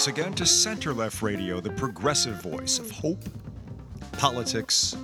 [0.00, 3.22] once again to Center Left Radio, the progressive voice of hope,
[4.12, 4.96] politics,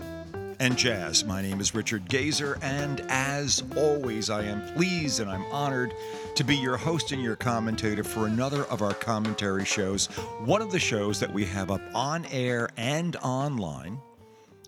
[0.59, 1.23] and jazz.
[1.23, 5.93] My name is Richard Gazer, and as always, I am pleased and I'm honored
[6.35, 10.07] to be your host and your commentator for another of our commentary shows.
[10.47, 14.01] One of the shows that we have up on air and online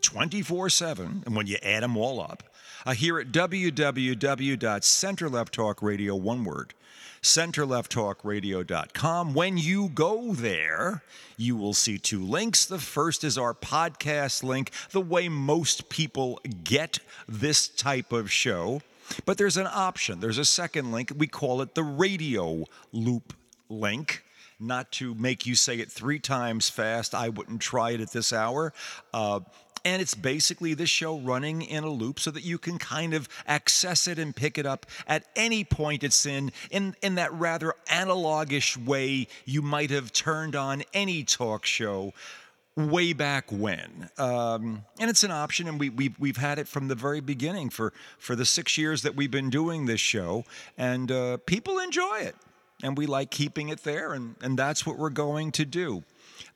[0.02, 2.42] 24 7, and when you add them all up,
[2.84, 6.74] uh, here at www.centerlefttalkradio, one word,
[7.22, 9.34] centerlefttalkradio.com.
[9.34, 11.02] When you go there,
[11.36, 12.64] you will see two links.
[12.64, 18.82] The first is our podcast link, the way most people get this type of show.
[19.24, 21.12] But there's an option, there's a second link.
[21.16, 23.34] We call it the radio loop
[23.68, 24.24] link.
[24.60, 28.32] Not to make you say it three times fast, I wouldn't try it at this
[28.32, 28.72] hour.
[29.14, 29.40] Uh,
[29.84, 33.28] and it's basically this show running in a loop so that you can kind of
[33.46, 37.74] access it and pick it up at any point it's in, in, in that rather
[37.86, 42.12] analogish way you might have turned on any talk show
[42.78, 44.08] way back when.
[44.18, 47.70] Um, and it's an option, and we, we've, we've had it from the very beginning
[47.70, 50.44] for, for the six years that we've been doing this show,
[50.76, 52.36] and uh, people enjoy it.
[52.80, 56.04] And we like keeping it there, and, and that's what we're going to do.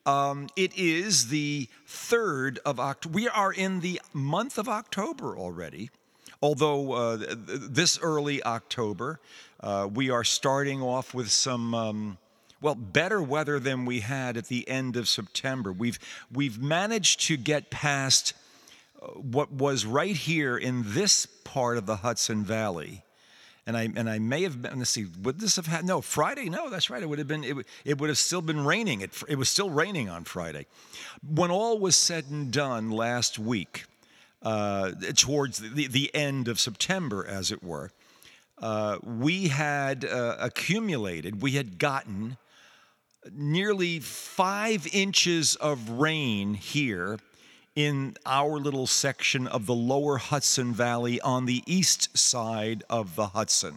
[0.04, 3.14] Um, it is the 3rd of October.
[3.14, 5.90] We are in the month of October already.
[6.40, 9.20] Although uh, this early October,
[9.60, 11.74] uh, we are starting off with some.
[11.74, 12.18] Um,
[12.60, 15.72] well, better weather than we had at the end of September.
[15.72, 15.98] We've
[16.32, 18.34] we've managed to get past
[19.00, 23.02] uh, what was right here in this part of the Hudson Valley
[23.66, 24.78] and I and I may have been.
[24.78, 26.48] Let's see, would this have had no Friday?
[26.48, 27.02] No, that's right.
[27.02, 27.44] It would have been.
[27.44, 29.00] It, it would have still been raining.
[29.00, 30.66] It it was still raining on Friday.
[31.26, 33.84] When all was said and done last week,
[34.42, 37.90] uh, towards the, the end of September, as it were,
[38.58, 41.42] uh, we had uh, accumulated.
[41.42, 42.36] We had gotten
[43.30, 47.18] nearly five inches of rain here
[47.74, 53.28] in our little section of the lower Hudson Valley on the east side of the
[53.28, 53.74] Hudson.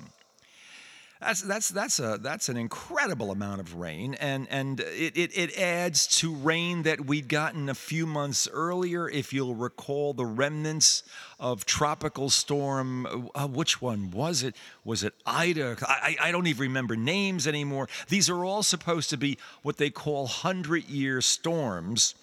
[1.22, 5.58] That's, that's, that's, a, that's an incredible amount of rain, and, and it, it, it
[5.58, 9.10] adds to rain that we'd gotten a few months earlier.
[9.10, 11.04] If you'll recall the remnants
[11.40, 14.56] of Tropical Storm, uh, which one was it?
[14.84, 15.78] Was it Ida?
[15.84, 17.88] I, I don't even remember names anymore.
[18.10, 22.14] These are all supposed to be what they call 100 year storms.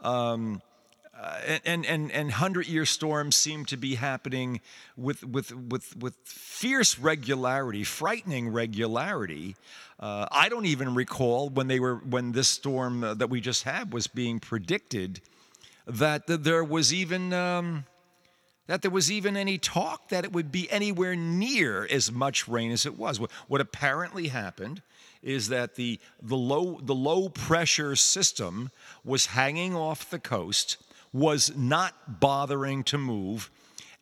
[0.00, 0.62] Um,
[1.20, 4.60] uh, and and and hundred year storms seem to be happening
[4.96, 9.56] with with with with fierce regularity, frightening regularity.
[9.98, 13.64] Uh, I don't even recall when they were when this storm uh, that we just
[13.64, 15.20] had was being predicted
[15.88, 17.84] that, there was even um,
[18.66, 22.70] that there was even any talk that it would be anywhere near as much rain
[22.70, 23.18] as it was.
[23.18, 24.82] What, what apparently happened
[25.22, 28.70] is that the the low the low pressure system
[29.04, 30.76] was hanging off the coast
[31.12, 33.50] was not bothering to move.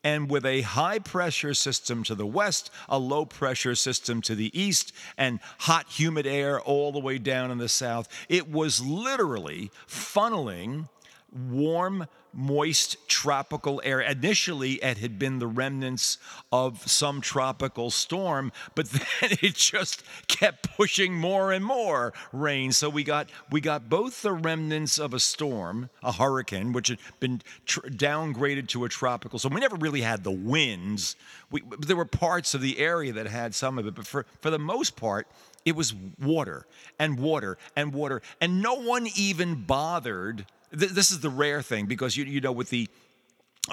[0.05, 4.57] And with a high pressure system to the west, a low pressure system to the
[4.59, 9.73] east, and hot, humid air all the way down in the south, it was literally
[9.89, 10.89] funneling
[11.33, 14.01] warm, moist tropical air.
[14.01, 16.19] Initially, it had been the remnants
[16.53, 22.73] of some tropical storm, but then it just kept pushing more and more rain.
[22.73, 26.99] So we got we got both the remnants of a storm, a hurricane, which had
[27.21, 29.39] been tr- downgraded to a tropical.
[29.39, 31.17] So we never really had the winds.
[31.51, 34.51] We, there were parts of the area that had some of it, but for for
[34.51, 35.27] the most part.
[35.65, 35.93] It was
[36.23, 36.65] water
[36.97, 40.47] and water and water, and no one even bothered
[40.79, 42.89] th- this is the rare thing because you you know with the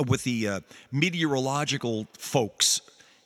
[0.07, 0.59] with the uh,
[0.91, 2.81] meteorological folks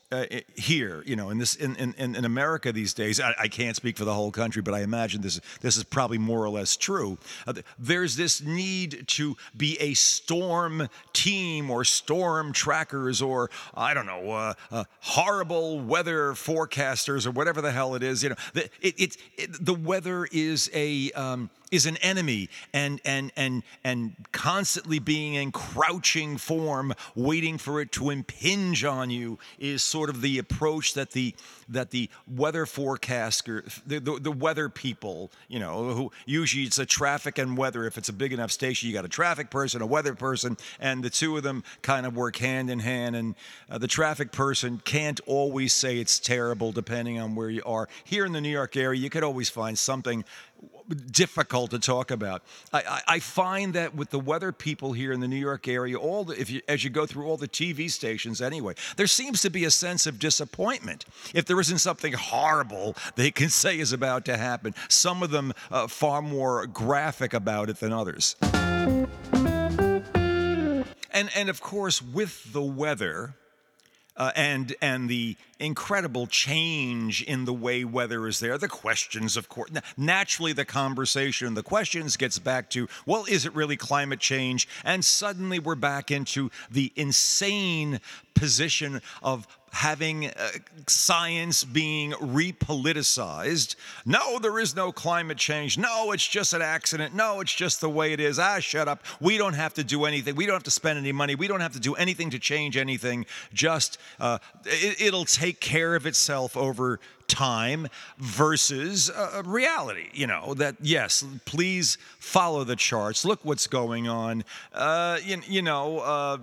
[0.10, 3.76] uh, here, you know, in this in, in, in America these days, I, I, can't
[3.76, 6.78] speak for the whole country, but I imagine this this is probably more or less
[6.78, 7.18] true.
[7.46, 14.06] Uh, there's this need to be a storm team or storm trackers or I don't
[14.06, 18.24] know, uh, uh horrible weather forecasters or whatever the hell it is.
[18.24, 23.32] You know, it, it, it the weather is a um, is an enemy and and
[23.36, 29.84] and and constantly being in crouching form waiting for it to impinge on you is
[29.84, 31.34] sort of the approach that the
[31.70, 36.86] that the weather forecaster the, the, the weather people you know who usually it's a
[36.86, 39.86] traffic and weather if it's a big enough station you got a traffic person a
[39.86, 43.36] weather person and the two of them kind of work hand in hand and
[43.70, 48.26] uh, the traffic person can't always say it's terrible depending on where you are here
[48.26, 50.24] in the New York area you could always find something
[51.12, 52.42] difficult to talk about.
[52.72, 55.98] I, I, I, find that with the weather people here in the New York area,
[55.98, 59.42] all the, if you, as you go through all the TV stations anyway, there seems
[59.42, 61.06] to be a sense of disappointment.
[61.34, 65.54] If there isn't something horrible they can say is about to happen, some of them
[65.72, 68.36] uh, far more graphic about it than others.
[71.12, 73.34] And, and of course, with the weather,
[74.18, 78.58] uh, and and the incredible change in the way weather is there.
[78.58, 83.56] The questions, of course, naturally the conversation, the questions gets back to, well, is it
[83.56, 84.68] really climate change?
[84.84, 88.00] And suddenly we're back into the insane
[88.34, 89.48] position of
[89.78, 90.50] having uh,
[90.88, 93.76] science being repoliticized.
[94.08, 95.78] No, there is no climate change.
[95.78, 97.14] No, it's just an accident.
[97.14, 98.40] No, it's just the way it is.
[98.40, 99.04] Ah, shut up.
[99.22, 100.36] We don't have to do anything.
[100.36, 101.36] We don't have to spend any money.
[101.36, 103.28] We don't have to do anything to change anything.
[103.54, 107.88] Just uh, it, it'll take care of itself over time
[108.18, 110.10] versus uh, reality.
[110.12, 113.24] You know, that yes, please follow the charts.
[113.26, 114.44] Look what's going on.
[114.74, 116.38] Uh, you, you know, uh,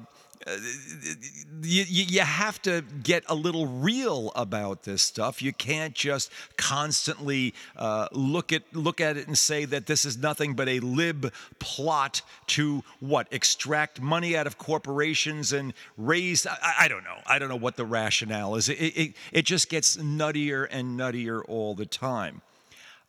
[0.46, 5.40] you, you have to get a little real about this stuff.
[5.40, 10.18] You can't just constantly uh, look at look at it and say that this is
[10.18, 16.46] nothing but a lib plot to what extract money out of corporations and raise.
[16.46, 17.18] I, I don't know.
[17.26, 18.68] I don't know what the rationale is.
[18.68, 22.42] It, it, it just gets nuttier and nuttier all the time.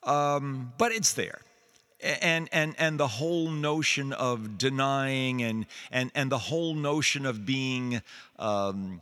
[0.04, 1.42] Um, but it's there
[2.06, 7.46] and and and the whole notion of denying and and and the whole notion of
[7.46, 8.02] being
[8.40, 9.02] um,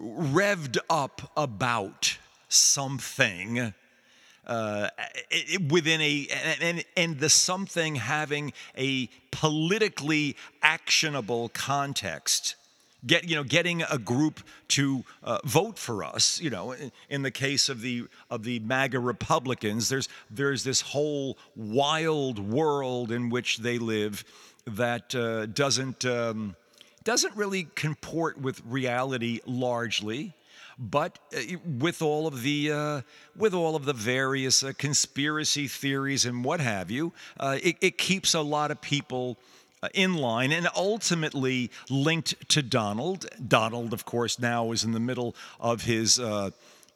[0.00, 3.72] revved up about something
[4.46, 4.88] uh,
[5.68, 6.26] within a
[6.60, 12.56] and, and the something having a politically actionable context
[13.06, 17.22] get you know getting a group to uh, vote for us you know in, in,
[17.22, 23.30] the case of the of the MAGA Republicans there's there's this whole wild world in
[23.30, 24.24] which they live
[24.66, 26.56] that uh, doesn't um,
[27.04, 30.34] doesn't really comport with reality largely
[30.78, 31.40] but uh,
[31.78, 33.00] with all of the uh,
[33.36, 37.98] with all of the various uh, conspiracy theories and what have you, uh, it, it,
[37.98, 39.36] keeps a lot of people
[39.94, 43.26] in line and ultimately linked to Donald.
[43.46, 46.18] Donald, of course, now is in the middle of his.
[46.18, 46.50] Uh,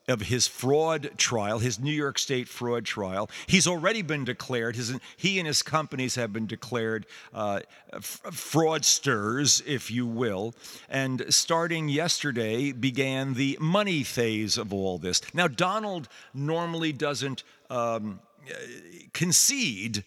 [0.09, 3.31] of his fraud trial, his New York State fraud trial.
[3.47, 7.61] He's already been declared, his, he and his companies have been declared uh,
[7.93, 10.55] fraudsters, if you will.
[10.89, 15.21] And starting yesterday began the money phase of all this.
[15.33, 18.19] Now, Donald normally doesn't um,
[19.13, 20.05] concede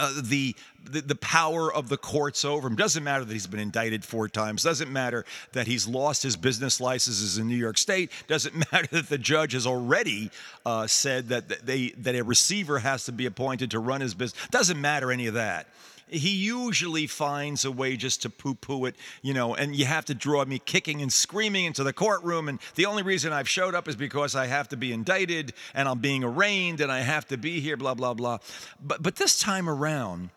[0.00, 0.56] uh, the,
[0.90, 2.74] the, the power of the courts over him.
[2.74, 4.62] Doesn't matter that he's been indicted four times.
[4.62, 8.10] Doesn't matter that he's lost his business licenses in New York State.
[8.26, 10.30] Doesn't matter that the judge has already
[10.64, 14.48] uh, said that they that a receiver has to be appointed to run his business.
[14.48, 15.66] Doesn't matter any of that
[16.12, 20.04] he usually finds a way just to poo poo it, you know, and you have
[20.06, 22.48] to draw me kicking and screaming into the courtroom.
[22.48, 25.88] And the only reason I've showed up is because I have to be indicted and
[25.88, 28.38] I'm being arraigned and I have to be here, blah, blah, blah.
[28.82, 30.30] But, but this time around,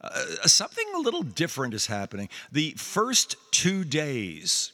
[0.00, 2.28] uh, something a little different is happening.
[2.50, 4.72] The first two days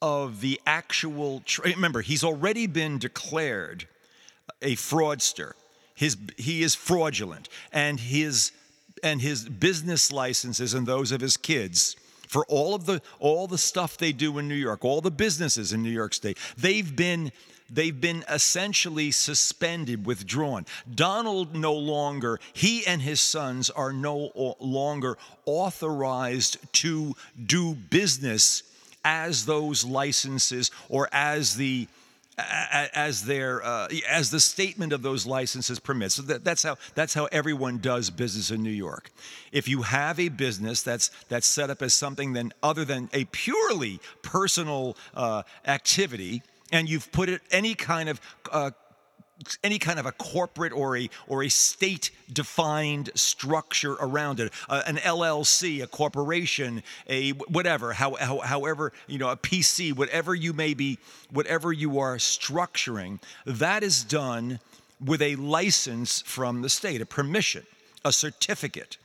[0.00, 3.86] of the actual, tra- remember, he's already been declared
[4.60, 5.52] a fraudster.
[5.94, 8.50] His, he is fraudulent, and his
[9.02, 11.96] and his business licenses and those of his kids
[12.28, 15.72] for all of the all the stuff they do in New York, all the businesses
[15.72, 16.38] in New York State.
[16.56, 17.30] They've been
[17.68, 20.66] they've been essentially suspended, withdrawn.
[20.94, 28.62] Donald no longer, he and his sons are no longer authorized to do business
[29.04, 31.88] as those licenses or as the
[32.38, 36.14] as their uh, as the statement of those licenses permits.
[36.14, 39.10] So that, that's how that's how everyone does business in New York.
[39.52, 43.24] If you have a business that's that's set up as something then other than a
[43.26, 48.20] purely personal uh, activity, and you've put it any kind of
[48.50, 48.70] uh,
[49.62, 54.52] any kind of a corporate or a or a state defined structure around it.
[54.68, 60.34] Uh, an llc a corporation a whatever how, how, however you know a pc whatever
[60.34, 60.98] you may be
[61.30, 64.58] whatever you are structuring that is done
[65.04, 67.64] with a license from the state a permission
[68.04, 68.98] a certificate.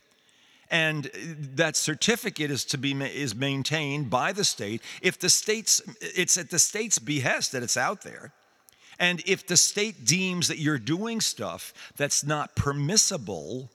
[0.70, 1.10] And
[1.54, 6.50] that certificate is to be is maintained by the state if the state's it's at
[6.50, 8.32] the state's behest that it's out there
[8.98, 13.70] and if the state deems that you're doing stuff that's not permissible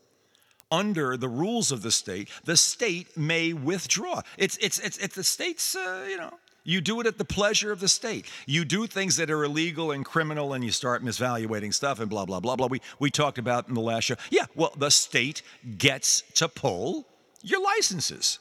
[0.71, 4.21] under the rules of the state, the state may withdraw.
[4.37, 6.33] It's, it's, it's, it's the state's, uh, you know,
[6.65, 8.25] You do it at the pleasure of the state.
[8.45, 12.25] You do things that are illegal and criminal and you start misvaluating stuff and blah,
[12.25, 12.67] blah, blah, blah.
[12.67, 14.15] We, we talked about in the last show.
[14.29, 15.41] Yeah, well, the state
[15.77, 17.05] gets to pull
[17.41, 18.39] your licenses.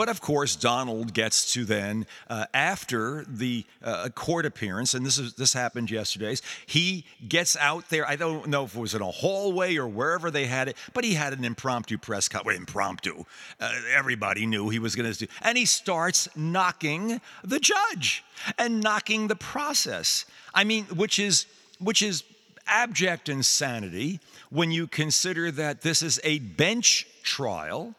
[0.00, 5.18] But of course, Donald gets to then, uh, after the uh, court appearance, and this
[5.18, 6.36] is this happened yesterday.
[6.64, 8.08] He gets out there.
[8.08, 11.04] I don't know if it was in a hallway or wherever they had it, but
[11.04, 12.60] he had an impromptu press conference.
[12.60, 13.26] Impromptu.
[13.60, 18.24] Uh, everybody knew he was going to do, and he starts knocking the judge
[18.56, 20.24] and knocking the process.
[20.54, 21.44] I mean, which is
[21.78, 22.24] which is
[22.66, 27.94] abject insanity when you consider that this is a bench trial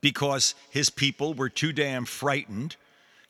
[0.00, 2.76] because his people were too damn frightened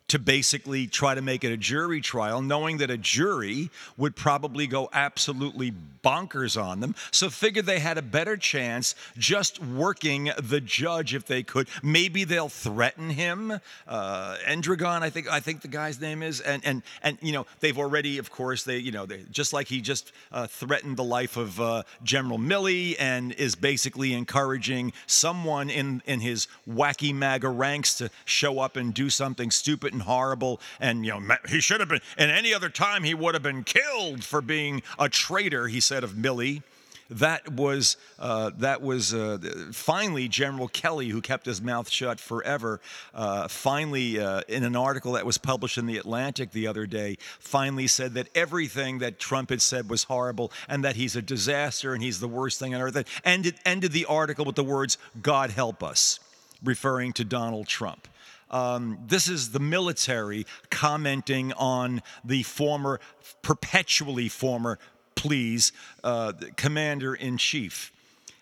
[0.09, 4.67] to basically try to make it a jury trial, knowing that a jury would probably
[4.67, 5.71] go absolutely
[6.03, 6.95] bonkers on them.
[7.11, 11.67] So figured they had a better chance just working the judge if they could.
[11.83, 13.59] Maybe they'll threaten him.
[13.87, 17.45] Uh, Engoron, I think I think the guy's name is, and and and you know
[17.59, 21.03] they've already, of course, they you know they, just like he just uh, threatened the
[21.03, 27.49] life of uh, General Milley and is basically encouraging someone in in his wacky MAGA
[27.49, 30.59] ranks to show up and do something stupid and horrible.
[30.79, 33.63] And, you know, he should have been, and any other time he would have been
[33.63, 36.63] killed for being a traitor, he said of Milley.
[37.09, 39.37] that was uh, that was uh,
[39.71, 42.79] finally General Kelly, who kept his mouth shut forever.
[43.13, 47.17] Uh, finally, uh, in an article that was published in the Atlantic the other day,
[47.39, 51.93] finally said that everything that Trump had said was horrible and that he's a disaster
[51.93, 53.21] and he's the worst thing on earth.
[53.23, 56.19] And it ended the article with the words "God help us,"
[56.63, 58.07] referring to Donald Trump.
[58.51, 62.99] Um, this is the military commenting on the former,
[63.41, 64.79] perpetually former,
[65.15, 65.71] please,
[66.03, 67.91] uh, commander in chief.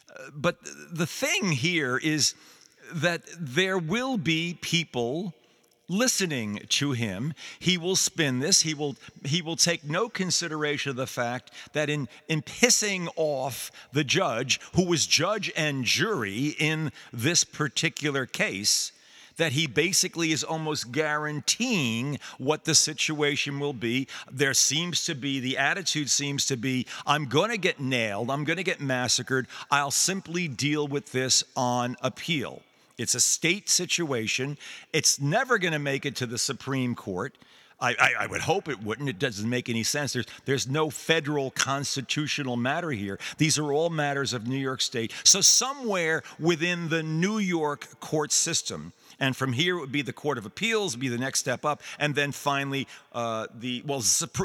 [0.09, 0.57] Uh, but
[0.91, 2.35] the thing here is
[2.93, 5.33] that there will be people
[5.89, 10.97] listening to him he will spin this he will he will take no consideration of
[10.97, 16.91] the fact that in in pissing off the judge who was judge and jury in
[17.13, 18.91] this particular case
[19.37, 24.07] that he basically is almost guaranteeing what the situation will be.
[24.31, 28.43] There seems to be, the attitude seems to be, I'm going to get nailed, I'm
[28.43, 32.61] going to get massacred, I'll simply deal with this on appeal.
[32.97, 34.57] It's a state situation.
[34.91, 37.37] It's never going to make it to the Supreme Court.
[37.79, 39.07] I, I, I, would hope it wouldn't.
[39.07, 40.13] It doesn't make any sense.
[40.13, 43.19] There's, there's no federal constitutional matter here.
[43.37, 45.13] These are all matters of New York State.
[45.23, 50.13] So, somewhere within the New York court system, and from here, it would be the
[50.13, 54.03] Court of Appeals, would be the next step up, and then finally uh, the well,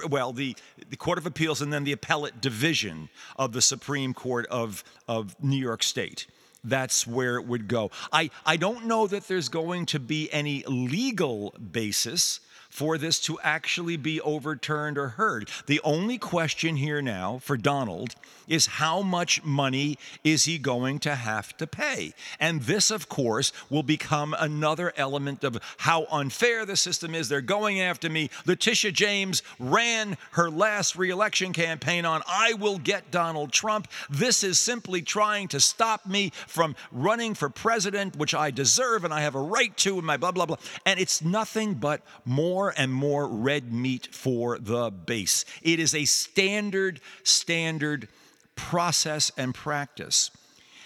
[0.09, 0.57] well, the
[0.88, 5.37] the Court of Appeals, and then the Appellate Division of the Supreme Court of of
[5.43, 6.26] New York State.
[6.64, 7.91] That's where it would go.
[8.12, 12.38] I, I don't know that there's going to be any legal basis
[12.73, 15.47] for this to actually be overturned or heard.
[15.67, 18.14] The only question here now for Donald
[18.49, 22.14] is how much money is he going to have to pay?
[22.41, 27.29] And this, of course, will become another element of how unfair the system is.
[27.29, 28.31] They're going after me.
[28.47, 33.87] Letitia James ran her last reelection campaign on I will get Donald Trump.
[34.09, 39.12] This is simply trying to stop me from running for president, which I deserve and
[39.12, 40.57] I have a right to, and my blah, blah, blah.
[40.87, 45.45] And it's nothing but more more and more red meat for the base.
[45.62, 48.07] It is a standard, standard
[48.54, 50.31] process and practice.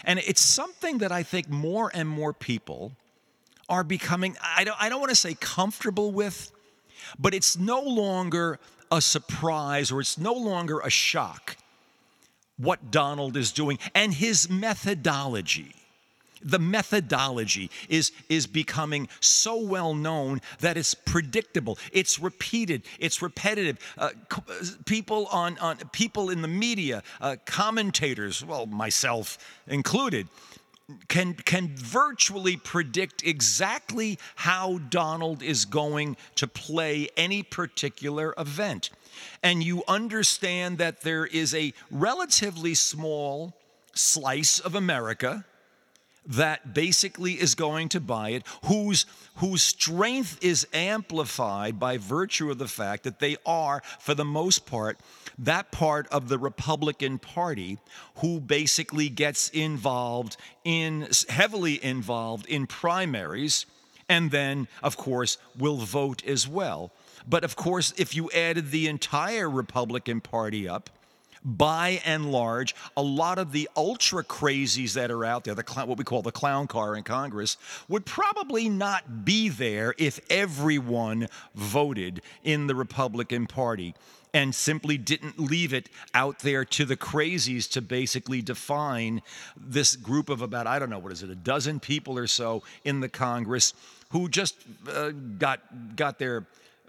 [0.02, 2.92] And it's something that I think more and more people
[3.68, 6.50] are becoming, I don't, I don't want to say comfortable with,
[7.18, 8.58] but it's no longer
[8.90, 11.58] a surprise or it's no longer a shock
[12.56, 15.74] what Donald is doing and his methodology
[16.46, 23.78] the methodology is, is becoming so well known that it's predictable it's repeated it's repetitive.
[23.98, 24.10] Uh,
[24.84, 30.28] people on, on people in the media uh, commentators well myself included
[31.08, 38.90] can can virtually predict exactly how Donald is going to play any particular event.
[39.42, 43.56] And you understand that there is a relatively small
[43.94, 45.44] slice of America
[46.26, 49.06] that basically is going to buy it, whose,
[49.36, 54.66] whose strength is amplified by virtue of the fact that they are, for the most
[54.66, 54.98] part,
[55.38, 57.78] that part of the Republican Party
[58.16, 63.66] who basically gets involved in, heavily involved in primaries,
[64.08, 66.92] and then, of course, will vote as well.
[67.28, 70.90] But of course, if you added the entire Republican Party up,
[71.46, 75.96] by and large, a lot of the ultra crazies that are out there, the what
[75.96, 77.56] we call the clown car in Congress,
[77.88, 83.94] would probably not be there if everyone voted in the Republican Party
[84.34, 89.22] and simply didn't leave it out there to the crazies to basically define
[89.56, 92.62] this group of about, I don't know, what is it, a dozen people or so
[92.84, 93.72] in the Congress
[94.10, 94.56] who just
[94.92, 96.44] uh, got, got their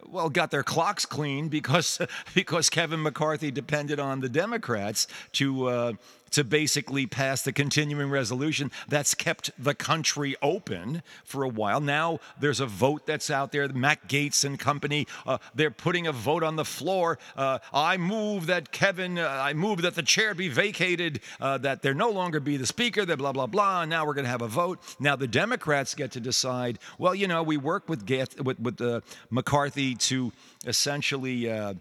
[0.05, 1.99] well, got their clocks clean because
[2.33, 5.93] because Kevin McCarthy depended on the Democrats to uh,
[6.31, 11.79] to basically pass the continuing resolution that's kept the country open for a while.
[11.79, 13.67] Now there's a vote that's out there.
[13.69, 17.17] Matt Gaetz and company, uh, they're putting a vote on the floor.
[17.35, 21.81] Uh, I move that Kevin, uh, I move that the chair be vacated, uh, that
[21.81, 23.85] there no longer be the speaker, that blah, blah, blah.
[23.85, 24.79] Now we're going to have a vote.
[24.99, 28.81] Now the Democrats get to decide, well, you know, we work with, Gath- with, with
[28.81, 30.31] uh, McCarthy to
[30.65, 31.73] essentially uh,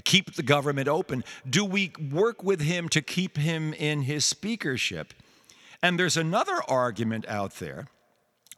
[0.00, 1.24] keep the government open?
[1.48, 5.14] Do we work with him to keep him in his speakership?
[5.82, 7.86] And there's another argument out there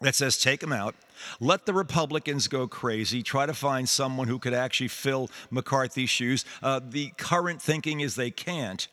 [0.01, 0.95] that says take him out,
[1.41, 6.45] let the Republicans go crazy, try to find someone who could actually fill McCarthy's shoes.
[6.63, 8.89] Uh, the current thinking is they can't.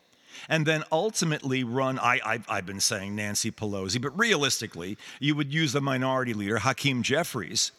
[0.50, 5.74] And then ultimately run, I, have been saying Nancy Pelosi, but realistically, you would use
[5.74, 7.72] the minority leader, Hakeem Jeffries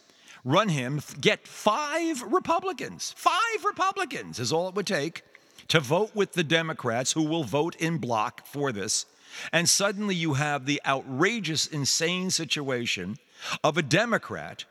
[0.44, 3.14] run him, get five Republicans.
[3.16, 5.22] Five Republicans is all it would take
[5.68, 9.06] to vote with the Democrats who will vote in bloc for this.
[9.52, 13.18] And suddenly you have the outrageous, insane situation
[13.62, 14.64] of a Democrat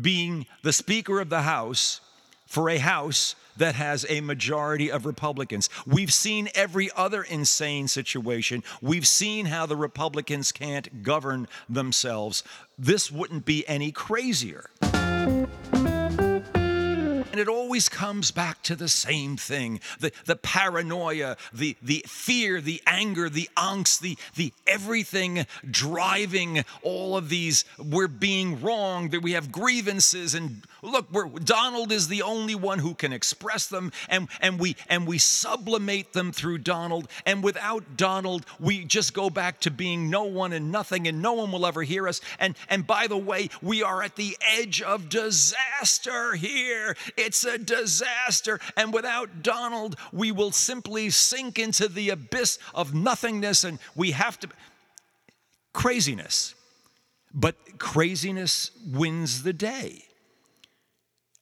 [0.00, 2.00] being the Speaker of the House
[2.46, 5.68] for a House that has a majority of Republicans.
[5.86, 8.62] We've seen every other insane situation.
[8.82, 12.44] We've seen how the Republicans can't govern themselves.
[12.78, 14.70] This wouldn't be any crazier.
[17.36, 22.62] And it always comes back to the same thing the, the paranoia, the, the fear,
[22.62, 27.66] the anger, the angst, the, the everything driving all of these.
[27.78, 30.34] We're being wrong, that we have grievances.
[30.34, 31.12] And look,
[31.44, 33.92] Donald is the only one who can express them.
[34.08, 37.06] And, and, we, and we sublimate them through Donald.
[37.26, 41.34] And without Donald, we just go back to being no one and nothing, and no
[41.34, 42.22] one will ever hear us.
[42.38, 46.96] And, and by the way, we are at the edge of disaster here.
[47.26, 48.60] It's a disaster.
[48.76, 54.38] And without Donald, we will simply sink into the abyss of nothingness and we have
[54.40, 54.48] to.
[55.72, 56.54] Craziness.
[57.34, 60.04] But craziness wins the day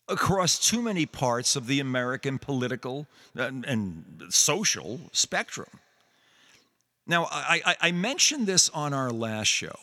[0.08, 5.68] across too many parts of the American political and, and social spectrum.
[7.06, 9.76] Now, I, I, I, mentioned this on our last show,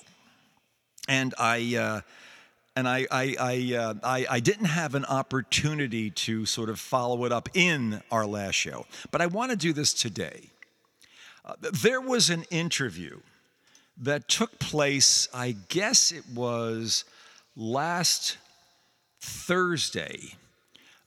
[1.08, 1.76] and I.
[1.76, 2.02] Uh,
[2.76, 7.26] and I, I, I, uh, I, I, didn't have an opportunity to sort of follow
[7.26, 10.50] it up in our last show, but I want to do this today.
[11.44, 13.20] Uh, there was an interview
[13.98, 17.04] that took place, I guess it was
[17.56, 18.38] last
[19.20, 20.36] Thursday.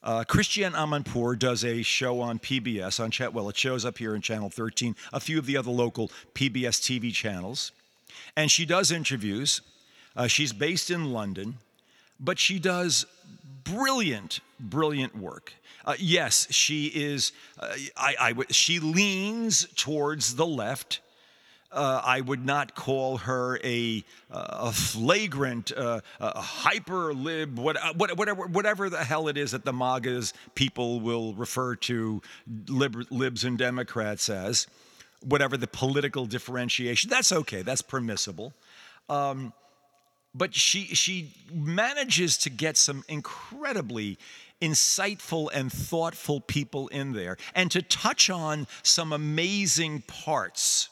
[0.03, 3.33] Uh, Christiane Amanpour does a show on PBS on chat.
[3.33, 6.79] Well, it shows up here in Channel 13, a few of the other local PBS
[6.79, 7.71] TV channels,
[8.37, 9.61] and she does interviews.
[10.15, 11.55] Uh, she's based in London,
[12.19, 13.05] but she does
[13.63, 15.53] brilliant, brilliant work.
[15.85, 17.31] Uh, yes, she is.
[17.59, 21.01] Uh, I, I, she leans towards the left.
[21.71, 24.01] Uh, I would not call her a,
[24.31, 29.65] a flagrant, uh, a hyper lib, what, uh, whatever, whatever the hell it is that
[29.65, 32.21] the MAGAs people will refer to
[32.69, 34.67] lib, libs and Democrats as,
[35.21, 37.09] whatever the political differentiation.
[37.09, 37.61] That's okay.
[37.61, 38.53] That's permissible.
[39.09, 39.51] Um,
[40.35, 44.17] but she she manages to get some incredibly
[44.61, 50.89] insightful and thoughtful people in there and to touch on some amazing parts.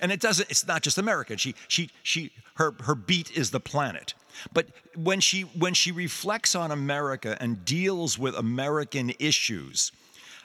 [0.00, 1.36] And it doesn't it's not just america.
[1.36, 4.14] She she she her her beat is the planet.
[4.52, 9.92] But when she when she reflects on america and deals with american issues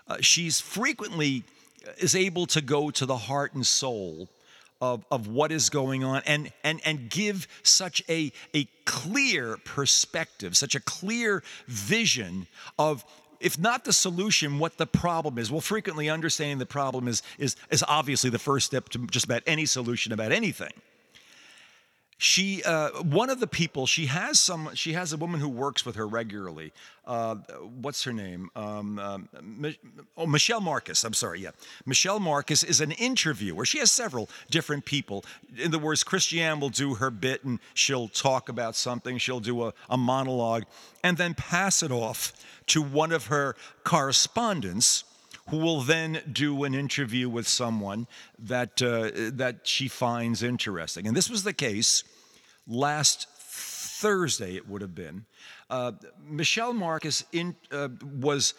[0.08, 1.44] uh, she's frequently
[1.86, 4.30] uh, is able to go to the heart and soul
[4.82, 10.58] of, of what is going on and, and, and give such a, a clear perspective,
[10.58, 13.06] such a clear vision of
[13.40, 15.50] if not the solution, what the problem is.
[15.52, 19.42] Well, frequently understanding the problem is, is, is obviously the first step to just about
[19.48, 20.74] any solution about anything
[22.24, 25.84] she uh, one of the people she has some she has a woman who works
[25.84, 26.72] with her regularly.
[27.08, 27.34] Uh,
[27.82, 28.52] what's her name?
[28.56, 29.28] Um, um,
[30.16, 31.50] oh michelle marcus i'm sorry yeah.
[31.88, 33.66] Michelle marcus is an interviewer.
[33.66, 35.26] She has several different people.
[35.58, 39.18] In other words christiane will do her bit and she'll talk about something.
[39.18, 40.66] She'll do a, a monologue
[41.04, 42.34] and then pass it off
[42.68, 45.06] to one of her correspondents
[45.50, 48.06] who will then do an interview with someone
[48.38, 51.08] that, uh, that she finds interesting.
[51.08, 52.04] And this was the case
[52.68, 53.28] last
[54.02, 55.26] Thursday, it would have been.
[55.70, 55.92] Uh,
[56.28, 58.54] Michelle Marcus in, uh, was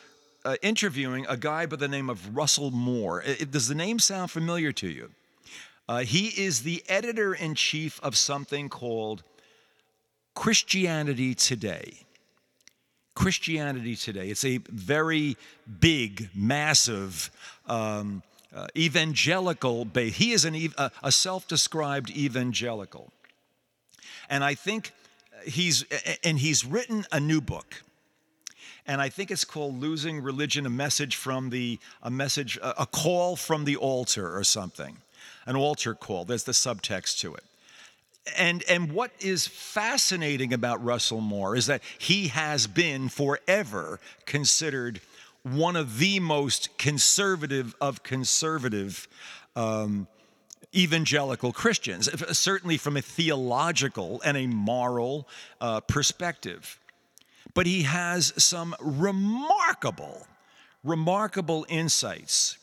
[0.44, 3.22] uh, interviewing a guy by the name of Russell Moore.
[3.22, 5.10] It, does the name sound familiar to you?
[5.88, 9.22] Uh, he is the editor in chief of something called
[10.34, 12.06] Christianity Today.
[13.14, 14.28] Christianity Today.
[14.28, 15.36] It's a very
[15.80, 17.30] big, massive,
[17.66, 18.22] um,
[18.54, 20.16] uh, evangelical base.
[20.16, 20.56] He is an,
[21.02, 23.12] a self described evangelical.
[24.28, 24.92] And I think
[25.44, 25.84] he's,
[26.24, 27.82] and he's written a new book.
[28.86, 33.36] And I think it's called Losing Religion, a message from the, a message, a call
[33.36, 34.98] from the altar or something.
[35.46, 36.24] An altar call.
[36.24, 37.44] There's the subtext to it
[38.36, 45.00] and and what is fascinating about Russell Moore is that he has been forever considered
[45.42, 49.08] one of the most conservative of conservative
[49.56, 50.06] um,
[50.74, 55.28] evangelical Christians, certainly from a theological and a moral
[55.60, 56.78] uh, perspective.
[57.54, 60.26] But he has some remarkable,
[60.82, 62.56] remarkable insights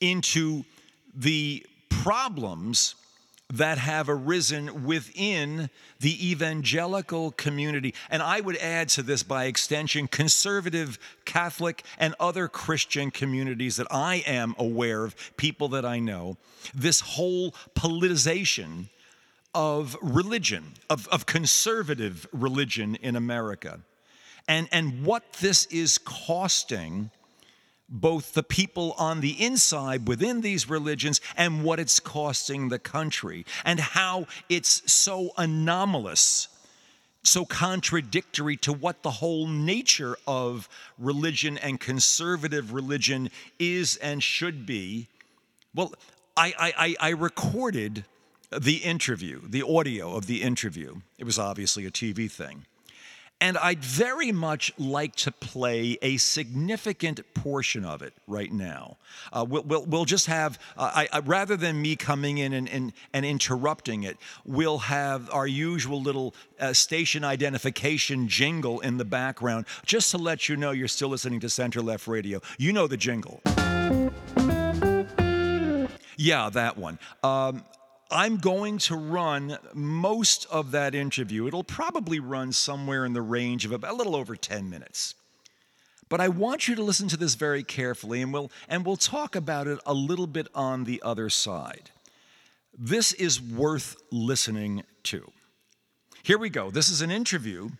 [0.00, 0.64] into
[1.14, 2.96] the problems
[3.52, 5.68] that have arisen within
[6.00, 7.94] the evangelical community.
[8.10, 13.86] And I would add to this by extension, conservative, Catholic, and other Christian communities that
[13.90, 16.38] I am aware of, people that I know,
[16.74, 18.88] this whole politicization
[19.54, 23.80] of religion, of, of conservative religion in America.
[24.48, 27.10] And, and what this is costing
[27.88, 33.44] both the people on the inside within these religions and what it's costing the country,
[33.64, 36.48] and how it's so anomalous,
[37.22, 40.68] so contradictory to what the whole nature of
[40.98, 45.08] religion and conservative religion is and should be.
[45.74, 45.92] Well,
[46.36, 48.04] I, I, I recorded
[48.50, 50.96] the interview, the audio of the interview.
[51.18, 52.66] It was obviously a TV thing.
[53.40, 58.96] And I'd very much like to play a significant portion of it right now.
[59.32, 62.68] Uh, we'll, we'll, we'll, just have, uh, I, I, rather than me coming in and,
[62.68, 64.16] and, and, interrupting it,
[64.46, 70.48] we'll have our usual little uh, station identification jingle in the background, just to let
[70.48, 72.40] you know you're still listening to Center Left Radio.
[72.56, 73.42] You know the jingle.
[76.16, 76.98] Yeah, that one.
[77.22, 77.64] Um,
[78.14, 81.48] I'm going to run most of that interview.
[81.48, 85.16] It'll probably run somewhere in the range of about a little over 10 minutes.
[86.08, 89.34] But I want you to listen to this very carefully and we'll and we'll talk
[89.34, 91.90] about it a little bit on the other side.
[92.78, 95.32] This is worth listening to.
[96.22, 96.70] Here we go.
[96.70, 97.70] This is an interview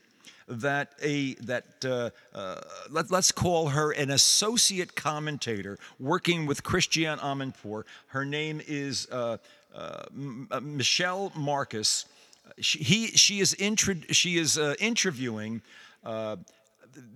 [0.48, 7.18] that a that uh, uh, let, us call her an associate commentator working with Christiane
[7.18, 7.84] Amanpour.
[8.08, 9.38] Her name is uh,
[10.62, 12.06] Michelle Marcus.
[12.58, 15.62] She, he, she is, intro, she is uh, interviewing
[16.04, 16.36] uh,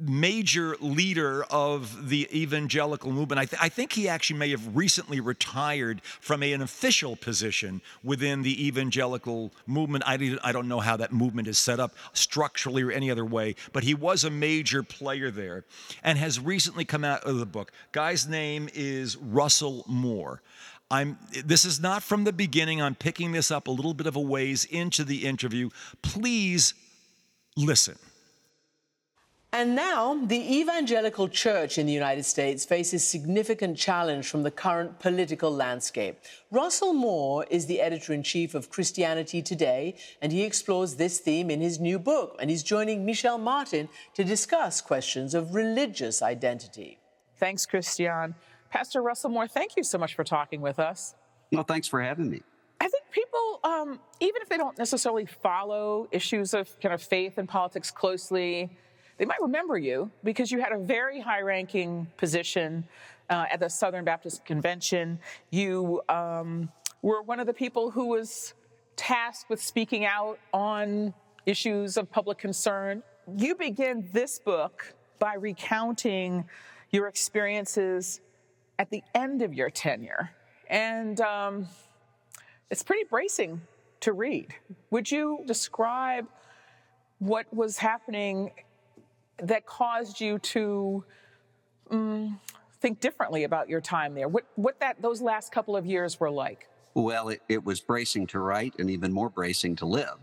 [0.01, 3.38] major leader of the evangelical movement.
[3.38, 7.81] I, th- I, think he actually may have recently retired from a, an official position
[8.03, 10.05] within the evangelical movement.
[10.07, 13.55] I, I don't know how that movement is set up structurally or any other way,
[13.73, 15.64] but he was a major player there
[16.03, 17.73] and has recently come out of the book.
[17.92, 20.42] Guy's name is Russell Moore.
[20.90, 22.81] I'm this is not from the beginning.
[22.81, 25.70] I'm picking this up a little bit of a ways into the interview.
[26.03, 26.74] Please
[27.57, 27.96] listen.
[29.51, 34.98] And now, the evangelical church in the United States faces significant challenge from the current
[34.98, 36.18] political landscape.
[36.51, 41.51] Russell Moore is the editor in chief of Christianity Today, and he explores this theme
[41.51, 42.37] in his new book.
[42.38, 46.98] And he's joining Michel Martin to discuss questions of religious identity.
[47.38, 48.35] Thanks, Christiane.
[48.70, 51.14] Pastor Russell Moore, thank you so much for talking with us.
[51.52, 52.42] Well, thanks for having me.
[52.81, 57.38] I think people, um, even if they don't necessarily follow issues of kind of faith
[57.38, 58.70] and politics closely,
[59.16, 62.85] they might remember you because you had a very high ranking position
[63.31, 65.18] uh, at the Southern Baptist Convention.
[65.50, 66.70] You um,
[67.02, 68.54] were one of the people who was
[68.96, 71.14] tasked with speaking out on
[71.46, 73.02] issues of public concern.
[73.37, 76.44] You begin this book by recounting
[76.90, 78.20] your experiences
[78.79, 80.31] at the end of your tenure.
[80.69, 81.67] And um,
[82.71, 83.61] it's pretty bracing
[84.01, 84.55] to read.
[84.91, 86.27] Would you describe
[87.19, 88.53] what was happening
[89.43, 91.05] that caused you to
[91.91, 92.41] um,
[92.81, 94.29] think differently about your time there?
[94.29, 96.69] What, what that those last couple of years were like?
[96.98, 100.18] Well, it, it was bracing to write and even more bracing to live.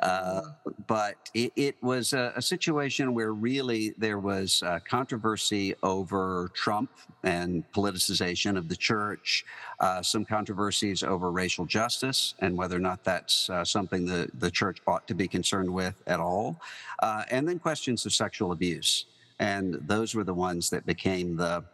[0.00, 0.42] Uh,
[0.86, 6.90] but it, it was a, a, situation where really there was uh, controversy over Trump
[7.24, 9.44] and politicization of the church,
[9.80, 14.50] uh, some controversies over racial justice and whether or not that's uh, something the, the
[14.50, 16.60] church ought to be concerned with at all,
[17.00, 19.06] uh, and then questions of sexual abuse.
[19.40, 21.64] And those were the ones that became the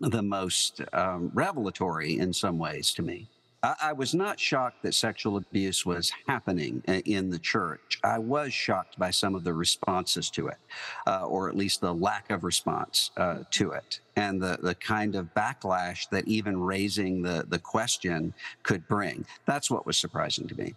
[0.00, 3.28] the most um, revelatory in some ways to me.
[3.62, 8.00] I, was not shocked that sexual abuse was happening in the church.
[8.02, 10.56] I was shocked by some of the responses to it,
[11.06, 15.14] uh, or at least the lack of response uh, to it, and the, the kind
[15.14, 19.24] of backlash that even raising the, the question could bring.
[19.46, 20.74] That's what was surprising to me.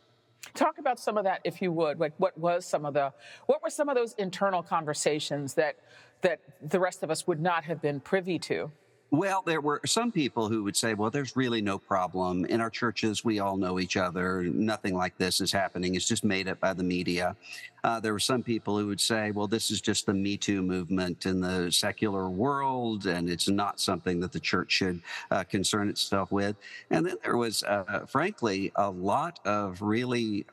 [0.54, 2.00] Talk about some of that, if you would.
[2.00, 3.12] Like, what was some of the,
[3.48, 5.78] what were some of those internal conversations that
[6.22, 8.72] that the rest of us would not have been privy to?
[9.16, 12.44] Well, there were some people who would say, well, there's really no problem.
[12.48, 14.44] In our churches, we all know each other.
[14.44, 15.96] Nothing like this is happening.
[15.96, 17.38] It's just made up by the media.
[17.86, 20.62] Uh, there were some people who would say, well, this is just the Me Too
[20.62, 25.02] movement in the secular world, and it's not something that the church should
[25.32, 26.58] uh, concern itself with.
[26.90, 30.46] And then there was, uh, frankly, a lot of really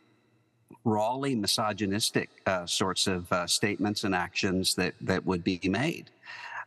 [0.85, 6.11] rawly misogynistic uh, sorts of uh, statements and actions that, that would be made.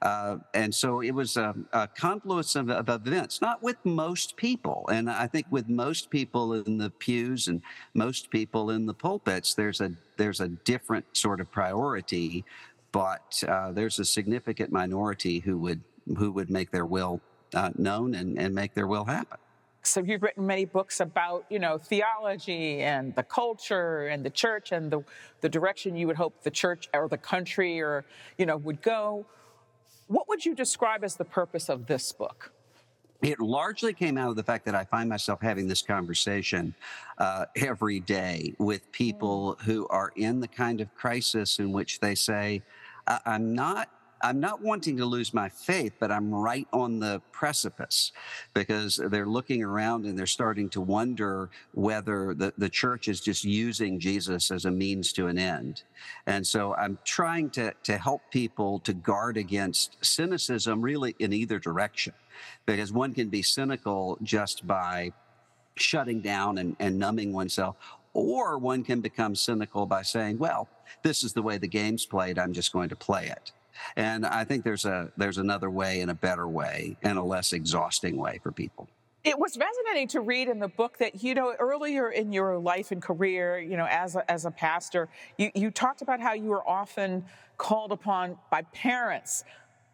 [0.01, 4.87] Uh, and so it was a, a confluence of, of, events, not with most people.
[4.91, 7.61] And I think with most people in the pews and
[7.93, 12.45] most people in the pulpits, there's a there's a different sort of priority,
[12.91, 15.81] but uh, there's a significant minority who would
[16.17, 17.21] who would make their will
[17.53, 19.37] uh, known and, and make their will happen.
[19.85, 24.71] So you've written many books about, you know, theology and the culture and the church
[24.71, 25.03] and the,
[25.41, 28.03] the direction you would hope the church or the country or,
[28.37, 29.25] you know, would go.
[30.07, 32.51] What would you describe as the purpose of this book?
[33.21, 36.75] It largely came out of the fact that I find myself having this conversation
[37.17, 42.13] uh, every day with people who are in the kind of crisis in which they
[42.13, 42.61] say,
[43.07, 43.89] I'm not
[44.21, 48.11] I'm not wanting to lose my faith, but I'm right on the precipice
[48.53, 53.43] because they're looking around and they're starting to wonder whether the, the church is just
[53.43, 55.83] using Jesus as a means to an end.
[56.25, 61.59] And so I'm trying to, to help people to guard against cynicism really in either
[61.59, 62.13] direction
[62.65, 65.11] because one can be cynical just by
[65.75, 67.75] shutting down and, and numbing oneself
[68.15, 70.69] or one can become cynical by saying, well,
[71.03, 72.39] this is the way the game's played.
[72.39, 73.51] I'm just going to play it.
[73.95, 77.53] And I think there's a there's another way and a better way and a less
[77.53, 78.87] exhausting way for people.
[79.23, 82.91] It was fascinating to read in the book that you know earlier in your life
[82.91, 86.49] and career, you know, as a, as a pastor, you, you talked about how you
[86.49, 87.25] were often
[87.57, 89.43] called upon by parents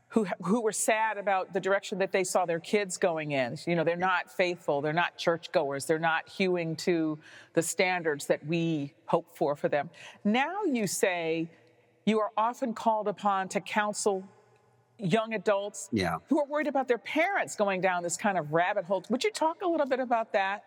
[0.10, 3.58] who who were sad about the direction that they saw their kids going in.
[3.66, 7.18] You know, they're not faithful, they're not churchgoers, they're not hewing to
[7.54, 9.90] the standards that we hope for for them.
[10.26, 11.50] Now you say
[12.06, 14.28] you are often called upon to counsel
[14.98, 16.18] young adults yeah.
[16.30, 19.04] who are worried about their parents going down this kind of rabbit hole.
[19.10, 20.64] Would you talk a little bit about that?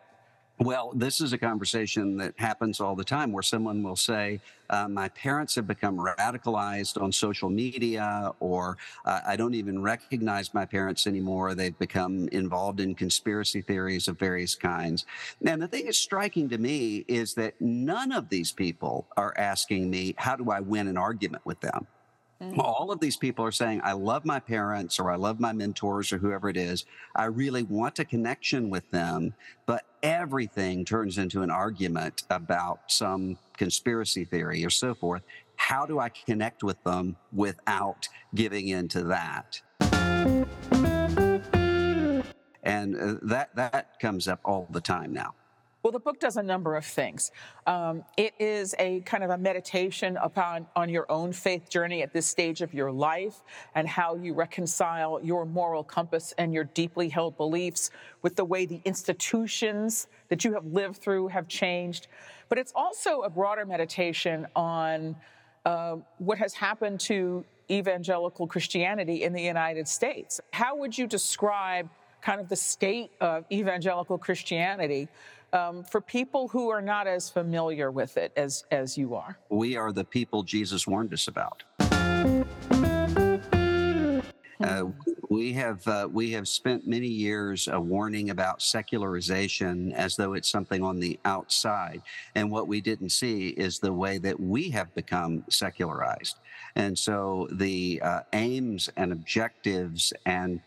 [0.61, 4.40] Well, this is a conversation that happens all the time where someone will say,
[4.71, 10.55] uh, My parents have become radicalized on social media, or uh, I don't even recognize
[10.55, 11.57] my parents anymore.
[11.57, 15.07] They've become involved in conspiracy theories of various kinds.
[15.45, 19.90] And the thing that's striking to me is that none of these people are asking
[19.90, 21.88] me, How do I win an argument with them?
[22.42, 22.61] Mm-hmm.
[22.61, 26.12] All of these people are saying, I love my parents or I love my mentors
[26.12, 26.85] or whoever it is.
[27.14, 29.35] I really want a connection with them,
[29.66, 35.23] but everything turns into an argument about some conspiracy theory or so forth.
[35.57, 39.61] How do I connect with them without giving into that?
[42.64, 45.35] And uh, that, that comes up all the time now.
[45.85, 47.31] Well, the book does a number of things.
[47.66, 52.11] Um, it is a kind of a meditation upon on your own faith journey at
[52.11, 53.42] this stage of your life
[53.75, 57.90] and how you reconcile your moral compass and your deeply held beliefs
[58.23, 62.07] with the way the institutions that you have lived through have changed.
[62.49, 65.14] But it's also a broader meditation on
[65.66, 70.40] uh, what has happened to evangelical Christianity in the United States.
[70.51, 71.90] How would you describe
[72.23, 75.09] kind of the state of evangelical Christianity
[75.55, 79.38] um, for people who are not as familiar with it as, as you are?
[79.49, 81.62] We are the people Jesus warned us about.
[84.61, 84.85] Uh,
[85.31, 90.49] we have uh, we have spent many years uh, warning about secularization as though it's
[90.49, 92.01] something on the outside,
[92.35, 96.38] and what we didn't see is the way that we have become secularized.
[96.77, 100.61] And so the uh, aims and objectives and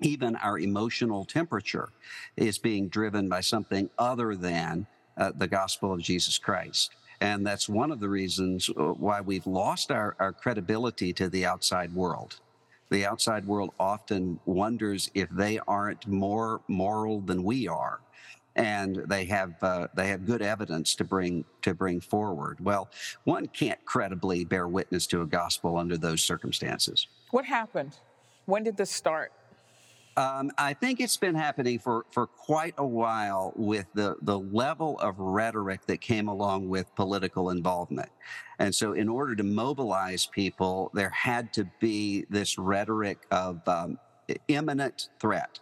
[0.00, 1.88] even our emotional temperature
[2.36, 6.94] is being driven by something other than uh, the gospel of Jesus Christ.
[7.20, 11.46] And that's one of the reasons uh, why we've lost our, our credibility to the
[11.46, 12.40] outside world.
[12.90, 18.00] The outside world often wonders if they aren't more moral than we are
[18.56, 22.58] and they have uh, they have good evidence to bring to bring forward.
[22.58, 22.88] Well,
[23.24, 27.06] one can't credibly bear witness to a gospel under those circumstances.
[27.30, 27.98] What happened?
[28.46, 29.32] When did this start?
[30.18, 34.98] Um, I think it's been happening for, for quite a while with the, the level
[35.00, 38.08] of rhetoric that came along with political involvement.
[38.58, 43.98] And so, in order to mobilize people, there had to be this rhetoric of um,
[44.48, 45.58] imminent threat.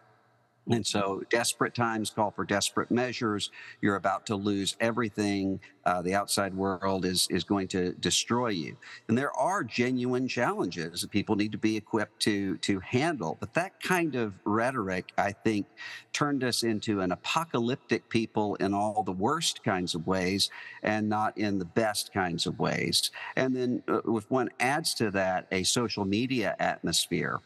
[0.70, 3.50] And so, desperate times call for desperate measures.
[3.82, 5.60] You're about to lose everything.
[5.84, 8.76] Uh, the outside world is is going to destroy you.
[9.08, 13.36] And there are genuine challenges that people need to be equipped to to handle.
[13.38, 15.66] But that kind of rhetoric, I think,
[16.14, 20.48] turned us into an apocalyptic people in all the worst kinds of ways,
[20.82, 23.10] and not in the best kinds of ways.
[23.36, 27.40] And then, uh, if one adds to that a social media atmosphere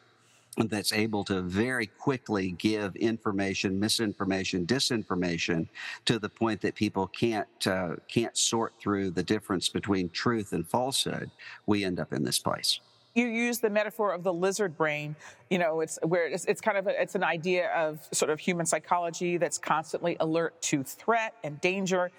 [0.66, 5.68] that's able to very quickly give information, misinformation, disinformation
[6.05, 10.66] to the point that people can't uh, can't sort through the difference between truth and
[10.66, 11.31] falsehood,
[11.66, 12.81] we end up in this place.
[13.14, 15.16] You use the metaphor of the lizard brain.
[15.51, 18.38] You know, it's where it's, it's kind of a, it's an idea of sort of
[18.38, 22.11] human psychology that's constantly alert to threat and danger.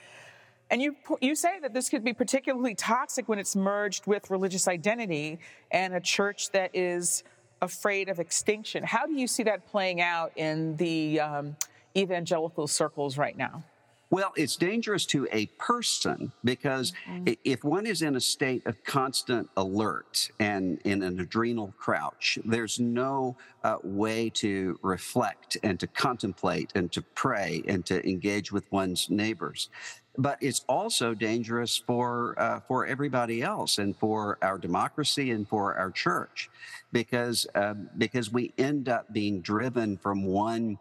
[0.71, 4.67] And you, you say that this could be particularly toxic when it's merged with religious
[4.67, 5.39] identity
[5.71, 7.23] and a church that is
[7.61, 8.83] afraid of extinction.
[8.83, 11.55] How do you see that playing out in the um,
[11.95, 13.63] evangelical circles right now?
[14.11, 17.33] Well, it's dangerous to a person because mm-hmm.
[17.43, 22.79] if one is in a state of constant alert and in an adrenal crouch, there's
[22.79, 28.71] no uh, way to reflect and to contemplate and to pray and to engage with
[28.71, 29.69] one's neighbors
[30.19, 35.75] but it's also dangerous for uh, for everybody else and for our democracy and for
[35.75, 36.49] our church
[36.91, 40.77] because uh, because we end up being driven from one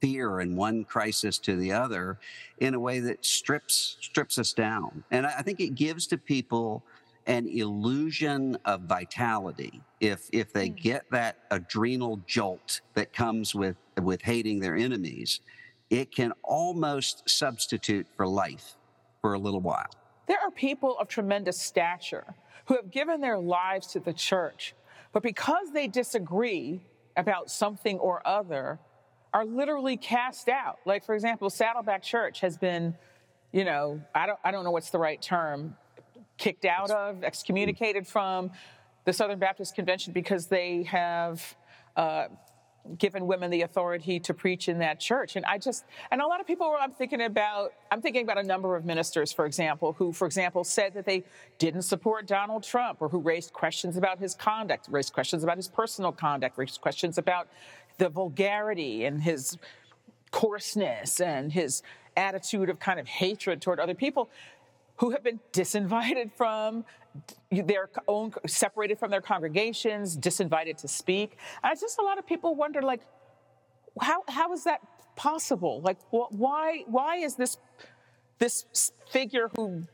[0.00, 2.18] fear and one crisis to the other
[2.58, 6.84] in a way that strips strips us down and I think it gives to people
[7.26, 10.76] an illusion of vitality if if they hmm.
[10.76, 15.40] get that adrenal jolt that comes with with hating their enemies
[15.90, 18.76] it can almost substitute for life
[19.20, 19.90] for a little while.
[20.26, 22.34] There are people of tremendous stature
[22.66, 24.74] who have given their lives to the church,
[25.12, 26.80] but because they disagree
[27.16, 28.78] about something or other,
[29.34, 30.78] are literally cast out.
[30.84, 32.96] Like, for example, Saddleback Church has been,
[33.52, 35.76] you know, I don't, I don't know what's the right term,
[36.38, 38.50] kicked out of, excommunicated from
[39.04, 41.56] the Southern Baptist Convention because they have
[41.96, 42.28] uh,
[42.96, 45.36] given women the authority to preach in that church.
[45.36, 48.42] And I just, and a lot of people I'm thinking about, I'm thinking about a
[48.42, 51.24] number of ministers, for example, who, for example, said that they
[51.58, 55.68] didn't support Donald Trump or who raised questions about his conduct, raised questions about his
[55.68, 57.48] personal conduct, raised questions about
[57.98, 59.58] the vulgarity and his
[60.30, 61.82] coarseness and his
[62.16, 64.28] attitude of kind of hatred toward other people
[64.96, 66.84] who have been disinvited from
[67.50, 71.38] their own separated from their congregations disinvited to speak.
[71.62, 73.02] And just a lot of people wonder like
[74.00, 74.80] how how is that
[75.16, 75.80] possible?
[75.82, 77.58] Like why why is this
[78.38, 79.84] this figure who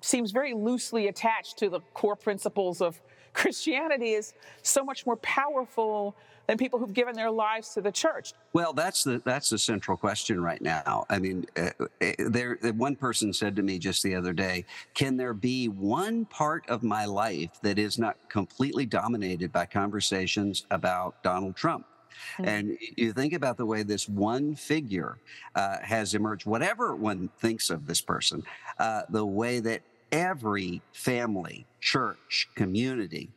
[0.00, 3.00] seems very loosely attached to the core principles of
[3.32, 8.32] Christianity is so much more powerful than people who've given their lives to the church.
[8.52, 11.06] Well, that's the that's the central question right now.
[11.08, 11.70] I mean, uh,
[12.18, 16.68] there one person said to me just the other day, "Can there be one part
[16.68, 21.86] of my life that is not completely dominated by conversations about Donald Trump?"
[22.34, 22.44] Mm-hmm.
[22.44, 25.18] And you think about the way this one figure
[25.54, 28.42] uh, has emerged, whatever one thinks of this person,
[28.78, 33.30] uh, the way that every family, church, community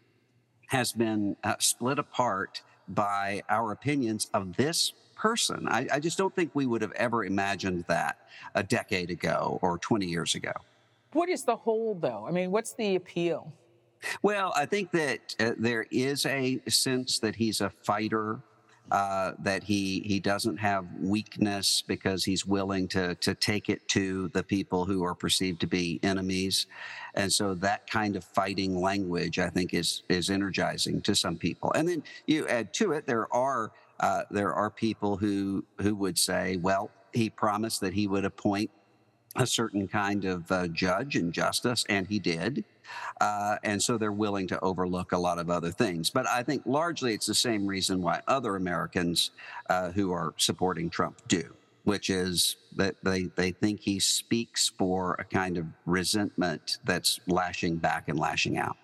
[0.68, 5.68] has been uh, split apart by our opinions of this person.
[5.68, 8.18] I, I, just don't think we would have ever imagined that
[8.54, 10.52] a decade ago or 20 years ago.
[11.14, 12.26] What is the hold, though?
[12.28, 13.52] I mean, what's the appeal?
[14.22, 18.42] Well, I think that uh, there is a sense that he's a fighter
[18.92, 24.30] uh, that he he doesn't have weakness because he's willing to to take it to
[24.30, 26.68] the people who are perceived to be enemies,
[27.16, 31.72] and so that kind of fighting language I think is is energizing to some people.
[31.74, 36.18] And then you add to it there are uh, there are people who who would
[36.18, 38.70] say, well, he promised that he would appoint
[39.36, 42.64] a certain kind of uh, judge and justice, and he did.
[43.22, 46.10] Uh, and so they're willing to overlook a lot of other things.
[46.10, 49.32] But I think largely it's the same reason why other Americans
[49.70, 55.16] uh, who are supporting Trump do, which is that they, they think he speaks for
[55.20, 58.78] a kind of resentment that's lashing back and lashing out.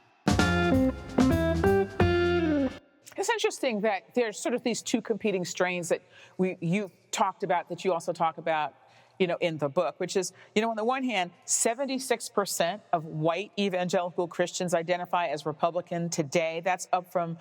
[3.18, 6.02] It's interesting that there's sort of these two competing strains that
[6.40, 8.74] we you talked about that you also talk about
[9.22, 13.06] you know, in the book, which is, you know, on the one hand, 76% of
[13.06, 16.62] white evangelical Christians identify as Republican today.
[16.66, 17.38] That's up from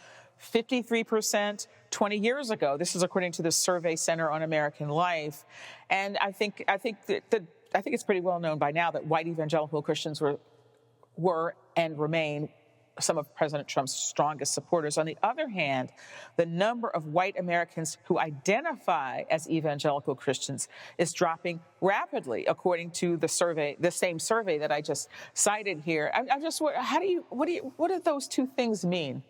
[0.53, 2.77] 53% 20 years ago.
[2.77, 5.45] This is according to the Survey Center on American Life.
[5.89, 7.43] And I think, I think that, that
[7.75, 10.39] I think it's pretty well known by now that white evangelical Christians were,
[11.17, 12.51] were and remain
[13.01, 14.99] some of President Trump's strongest supporters.
[14.99, 15.91] On the other hand,
[16.37, 23.17] the number of white Americans who identify as evangelical Christians is dropping rapidly, according to
[23.17, 26.11] the survey, the same survey that I just cited here.
[26.15, 29.23] I, am just, how do you, what do you, what do those two things mean?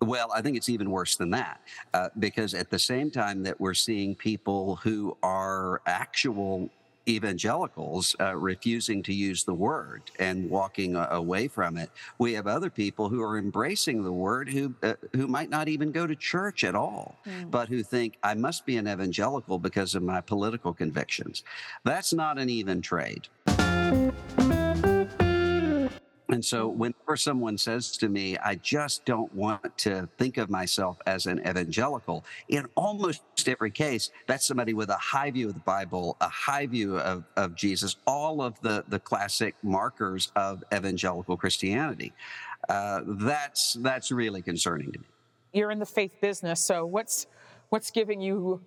[0.00, 1.60] Well, I think it's even worse than that,
[1.94, 6.68] uh, because at the same time that we're seeing people who are actual
[7.08, 11.90] evangelicals uh, refusing to use the word and walking uh, away from it.
[12.18, 15.92] We have other people who are embracing the word who uh, who might not even
[15.92, 17.50] go to church at all, mm.
[17.50, 21.44] but who think I must be an evangelical because of my political convictions.
[21.84, 23.28] That's not an even trade.
[26.30, 30.96] And so, whenever someone says to me, I just don't want to think of myself
[31.06, 35.60] as an evangelical, in almost every case, that's somebody with a high view of the
[35.60, 41.36] Bible, a high view of, of Jesus, all of the, the classic markers of evangelical
[41.36, 42.14] Christianity.
[42.70, 45.06] Uh, that's, that's really concerning to me.
[45.52, 47.26] You're in the faith business, so what's,
[47.68, 48.62] what's giving you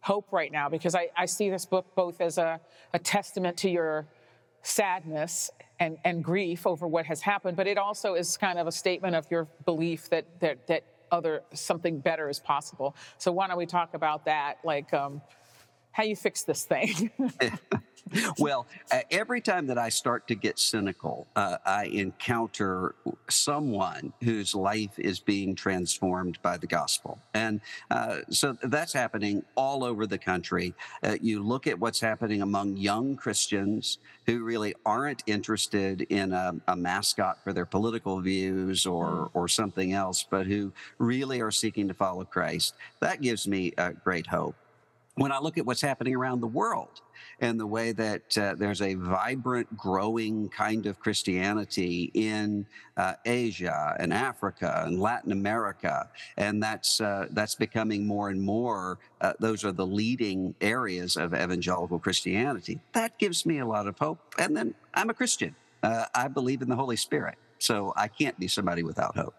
[0.00, 0.68] hope right now?
[0.68, 2.60] Because I, I see this book both as a,
[2.92, 4.06] a testament to your
[4.66, 8.72] sadness and, and grief over what has happened, but it also is kind of a
[8.72, 12.96] statement of your belief that, that, that other something better is possible.
[13.18, 14.58] So why don't we talk about that?
[14.64, 15.22] Like, um,
[15.92, 17.10] how you fix this thing?
[18.38, 22.94] well, uh, every time that I start to get cynical, uh, I encounter
[23.28, 27.18] someone whose life is being transformed by the gospel.
[27.34, 30.74] And uh, so that's happening all over the country.
[31.02, 36.54] Uh, you look at what's happening among young Christians who really aren't interested in a,
[36.68, 39.30] a mascot for their political views or, mm.
[39.34, 42.74] or something else, but who really are seeking to follow Christ.
[43.00, 44.54] That gives me uh, great hope
[45.16, 47.00] when I look at what's happening around the world
[47.40, 53.96] and the way that uh, there's a vibrant, growing kind of Christianity in uh, Asia
[53.98, 58.98] and Africa and Latin America, and that's uh, that's becoming more and more.
[59.20, 62.80] Uh, those are the leading areas of evangelical Christianity.
[62.92, 64.18] That gives me a lot of hope.
[64.38, 65.54] And then I'm a Christian.
[65.82, 69.34] Uh, I believe in the Holy Spirit, so I can't be somebody without hope.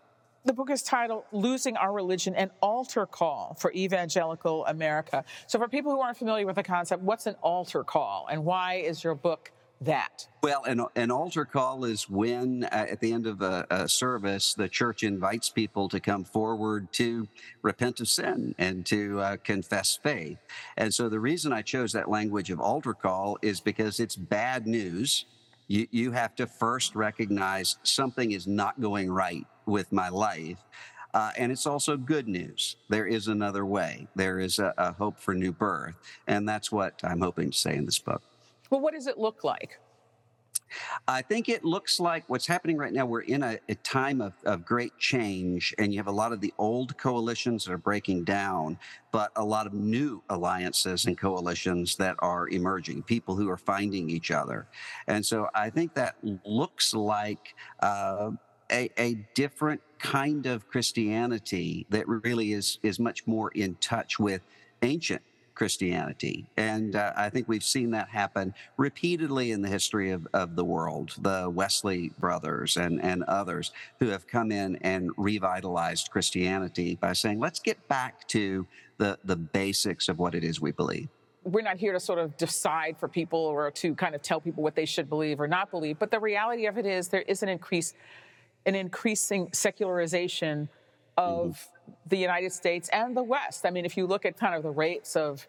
[0.48, 5.26] The book is titled Losing Our Religion An Altar Call for Evangelical America.
[5.46, 8.76] So, for people who aren't familiar with the concept, what's an altar call and why
[8.76, 10.26] is your book that?
[10.42, 14.54] Well, an, an altar call is when, uh, at the end of a, a, service,
[14.54, 17.28] the church invites people to come forward to
[17.62, 20.38] repent of sin and to uh, confess faith.
[20.78, 24.66] And so, the reason I chose that language of altar call is because it's bad
[24.66, 25.26] news.
[25.68, 30.58] You, you have to first recognize something is not going right with my life.
[31.14, 32.76] Uh, and it's also good news.
[32.90, 34.08] There is another way.
[34.16, 35.96] There is a, a, hope for new birth.
[36.28, 38.22] And that's what I'm hoping to say in this book.
[38.70, 39.80] Well, what does it look like?
[41.08, 43.06] I think it looks like what's happening right now.
[43.06, 46.42] We're in a, a time of, of, great change, and you have a lot of
[46.42, 48.78] the old coalitions that are breaking down,
[49.12, 54.10] but a lot of new alliances and coalitions that are emerging, people who are finding
[54.10, 54.68] each other.
[55.08, 56.16] And so I think that
[56.46, 58.32] looks like uh,
[58.72, 64.42] a, a different kind of Christianity that really is is much more in touch with
[64.82, 65.22] ancient
[65.58, 66.46] Christianity.
[66.56, 70.64] And uh, I think we've seen that happen repeatedly in the history of, of the
[70.64, 71.16] world.
[71.20, 77.40] The Wesley brothers and, and others who have come in and revitalized Christianity by saying,
[77.40, 78.68] let's get back to
[79.00, 81.10] the, the basics of what it is we believe
[81.44, 84.62] we're not here to sort of decide for people or to kind of tell people
[84.62, 85.98] what they should believe or not believe.
[85.98, 87.94] But the reality of it is there is an increase
[88.68, 90.70] an increasing secularization
[91.18, 91.92] of mm-hmm.
[92.10, 93.66] the United States and the West.
[93.66, 95.48] I mean, if you look at kind of the rates of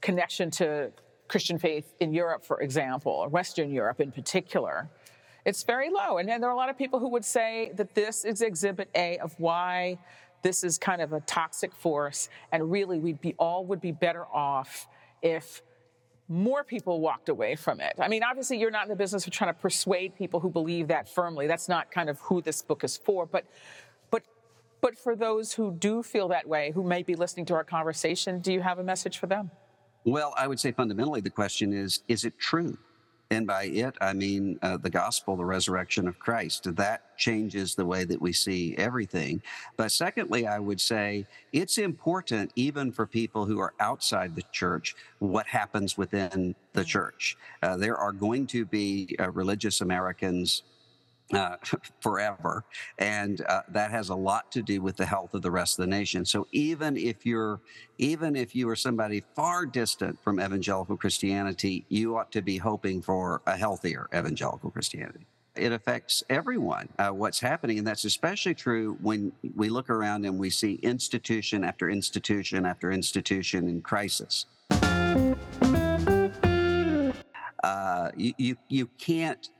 [0.00, 0.92] connection to
[1.28, 4.88] Christian faith in Europe, for example, or Western Europe in particular,
[5.44, 6.18] it's very low.
[6.18, 8.88] And then there are a lot of people who would say that this is exhibit
[8.94, 9.98] A of why
[10.42, 14.24] this is kind of a toxic force, and really we'd be all would be better
[14.26, 14.88] off
[15.22, 15.62] if
[16.30, 17.94] more people walked away from it.
[17.98, 20.86] I mean, obviously, you're not in the business of trying to persuade people who believe
[20.88, 21.48] that firmly.
[21.48, 23.26] That's not kind of who this book is for.
[23.26, 23.44] But,
[24.10, 24.22] but,
[24.80, 28.38] but for those who do feel that way, who may be listening to our conversation,
[28.38, 29.50] do you have a message for them?
[30.04, 32.78] Well, I would say fundamentally the question is: Is it true?
[33.32, 36.74] And by it, I mean uh, the gospel, the resurrection of Christ.
[36.74, 39.40] That changes the way that we see everything.
[39.76, 44.96] But secondly, I would say it's important, even for people who are outside the church,
[45.20, 47.36] what happens within the church.
[47.62, 50.64] Uh, there are going to be uh, religious Americans
[51.32, 51.56] uh,
[52.00, 52.64] forever.
[52.98, 55.84] And uh, that has a lot to do with the health of the rest of
[55.84, 56.24] the nation.
[56.24, 57.60] So even if you're,
[57.98, 63.02] even if you are somebody far distant from evangelical Christianity, you ought to be hoping
[63.02, 65.26] for a healthier evangelical Christianity.
[65.56, 67.78] It affects everyone, uh, what's happening.
[67.78, 72.92] And that's especially true when we look around and we see institution after institution after
[72.92, 74.46] institution in crisis.
[77.62, 79.50] Uh, you, you, you can't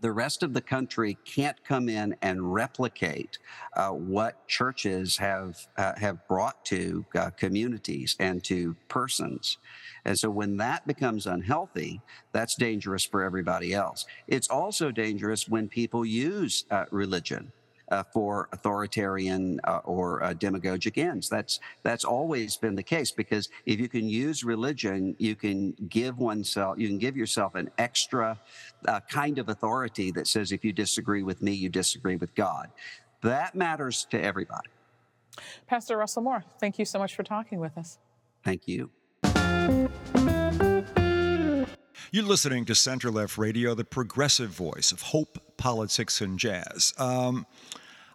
[0.00, 3.38] the rest of the country can't come in and replicate
[3.76, 9.58] uh, what churches have uh, have brought to uh, communities and to persons.
[10.04, 12.00] And so when that becomes unhealthy,
[12.32, 14.06] that's dangerous for everybody else.
[14.26, 17.52] It's also dangerous when people use uh, religion
[17.90, 21.28] uh, for authoritarian uh, or uh, demagogic ends.
[21.28, 26.18] That's that's always been the case because if you can use religion, you can give
[26.18, 28.38] oneself, you can give yourself an extra
[28.86, 32.70] uh, kind of authority that says, if you disagree with me, you disagree with God.
[33.22, 34.68] That matters to everybody.
[35.66, 37.98] Pastor Russell Moore, thank you so much for talking with us.
[38.44, 38.90] Thank you.
[42.14, 46.94] You're listening to Center Left Radio, the progressive voice of hope, politics, and jazz.
[46.96, 47.44] Um,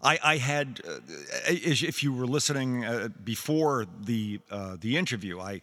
[0.01, 0.99] I, I, had, uh,
[1.49, 5.59] if you were listening uh, before the uh, the interview, I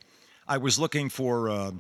[0.47, 1.49] I was looking for.
[1.49, 1.71] Uh,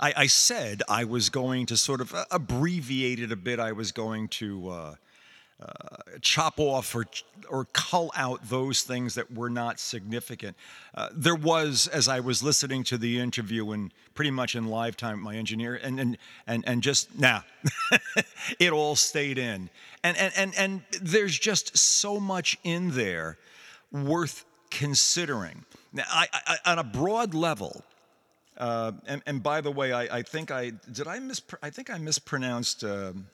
[0.00, 3.60] I, I, said I was going to sort of abbreviate it a bit.
[3.60, 4.96] I was going to
[5.60, 7.04] uh, chop off or
[7.48, 10.56] or cull out those things that were not significant.
[10.94, 14.96] Uh, there was, as I was listening to the interview and pretty much in live
[14.96, 17.44] time, my engineer and and and and just now,
[17.90, 17.98] nah,
[18.60, 19.68] it all stayed in.
[20.04, 23.36] And and and and there's just so much in there
[23.90, 25.64] worth considering.
[25.92, 27.84] Now, I, I on a broad level.
[28.56, 31.90] Uh, and, and, by the way, I, I, think I did I mis I think
[31.90, 33.28] I mispronounced um,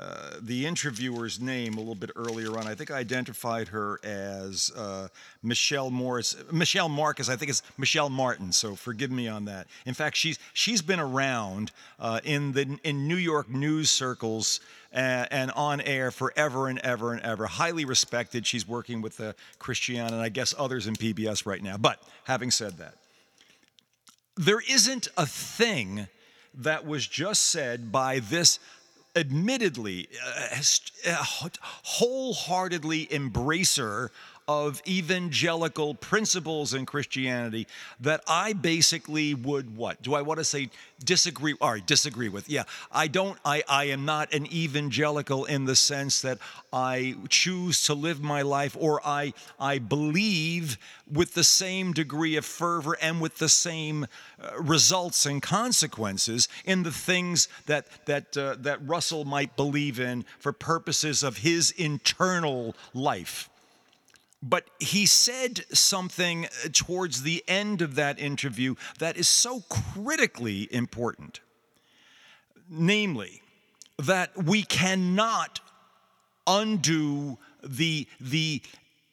[0.00, 2.66] uh, the interviewer's name a little bit earlier on.
[2.66, 5.08] I think I identified her as uh,
[5.42, 7.28] Michelle Morris, Michelle Marcus.
[7.28, 8.50] I think it's Michel Martin.
[8.52, 9.66] So forgive me on that.
[9.84, 15.28] In fact, she's she's been around uh, in the in New York news circles and,
[15.30, 17.46] and, on air forever and ever and ever.
[17.46, 18.46] Highly respected.
[18.46, 21.76] She's working with the Christiana and I guess others in PBS right now.
[21.76, 22.94] But having said that,
[24.36, 26.06] there isn't a thing
[26.54, 28.58] that was just said by this
[29.16, 30.56] admittedly uh,
[31.08, 31.24] uh
[31.82, 34.10] wholeheartedly embracer
[34.50, 37.68] of evangelical principles in Christianity
[38.00, 40.02] that I basically would what?
[40.02, 40.70] Do I want to say
[41.04, 41.54] disagree?
[41.60, 42.48] All right, disagree with.
[42.50, 43.38] Yeah, I don't.
[43.44, 46.38] I I am not an evangelical in the sense that
[46.72, 50.78] I choose to live my life or I I believe
[51.08, 54.08] with the same degree of fervor and with the same
[54.42, 60.24] uh, results and consequences in the things that that uh, that Russell might believe in
[60.40, 63.48] for purposes of his internal life.
[64.42, 70.68] But he said something uh, towards the end of that interview that is so critically
[70.72, 71.40] important.
[72.68, 73.42] Namely,
[73.98, 75.60] that we cannot
[76.46, 78.62] undo the, the,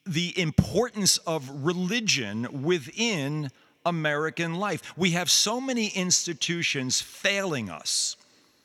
[0.06, 3.50] the importance of religion within
[3.84, 4.94] American life.
[4.96, 8.16] We have so many institutions failing us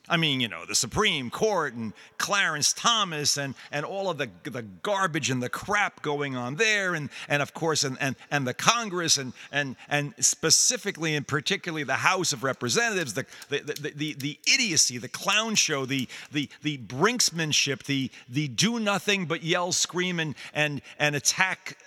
[0.09, 4.29] I mean, you know, the Supreme Court and Clarence Thomas and, and all of the,
[4.43, 8.45] the garbage and the crap going on there, and, and of course, and, and, and
[8.45, 13.93] the Congress, and, and, and specifically and particularly the House of Representatives, the, the, the,
[13.95, 19.41] the, the idiocy, the clown show, the, the, the brinksmanship, the, the do nothing but
[19.41, 21.77] yell, scream, and, and, and attack.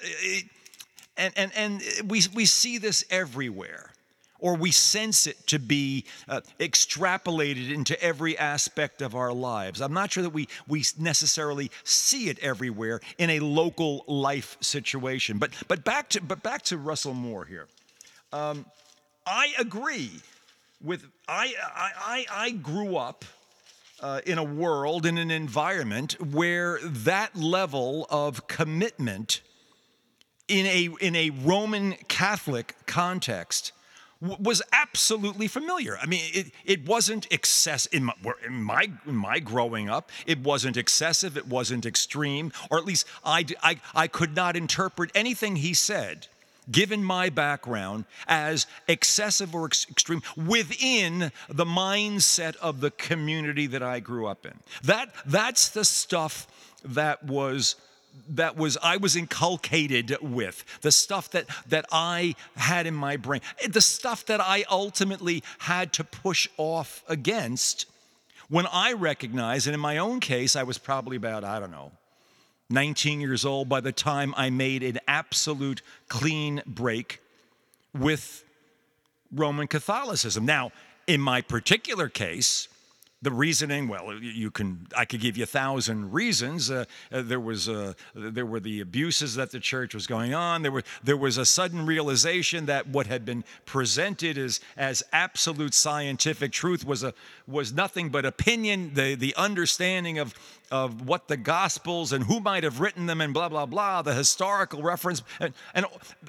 [1.18, 3.90] And, and, and we, we see this everywhere
[4.38, 9.80] or we sense it to be uh, extrapolated into every aspect of our lives.
[9.80, 15.38] I'm not sure that we, we necessarily see it everywhere in a local life situation.
[15.38, 17.66] But, but, back, to, but back to Russell Moore here.
[18.32, 18.66] Um,
[19.26, 20.10] I agree
[20.82, 23.24] with, I, I, I grew up
[24.00, 29.40] uh, in a world, in an environment where that level of commitment
[30.48, 33.72] in a, in a Roman Catholic context
[34.20, 35.98] was absolutely familiar.
[36.00, 38.14] I mean, it, it wasn't excess in my,
[38.46, 40.10] in my in my growing up.
[40.26, 41.36] It wasn't excessive.
[41.36, 46.28] It wasn't extreme, or at least I, I I could not interpret anything he said,
[46.70, 53.82] given my background, as excessive or ex- extreme within the mindset of the community that
[53.82, 54.54] I grew up in.
[54.82, 56.46] That that's the stuff
[56.84, 57.76] that was
[58.30, 63.40] that was I was inculcated with, the stuff that that I had in my brain,
[63.62, 67.86] eh, the stuff that I ultimately had to push off against
[68.48, 71.92] when I recognized, and in my own case, I was probably about, I don't know,
[72.70, 77.20] 19 years old by the time I made an absolute clean break
[77.94, 78.44] with
[79.32, 80.44] Roman Catholicism.
[80.44, 80.72] Now,
[81.06, 82.68] in my particular case,
[83.22, 87.40] the reasoning well you can i could give you a thousand reasons uh, uh, there
[87.40, 91.16] was uh, there were the abuses that the church was going on there were there
[91.16, 97.02] was a sudden realization that what had been presented as as absolute scientific truth was
[97.02, 97.14] a
[97.46, 100.34] was nothing but opinion the the understanding of
[100.70, 104.12] of what the gospels and who might have written them and blah blah blah the
[104.12, 105.86] historical reference and, and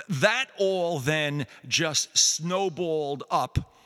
[0.07, 3.76] that all then just snowballed up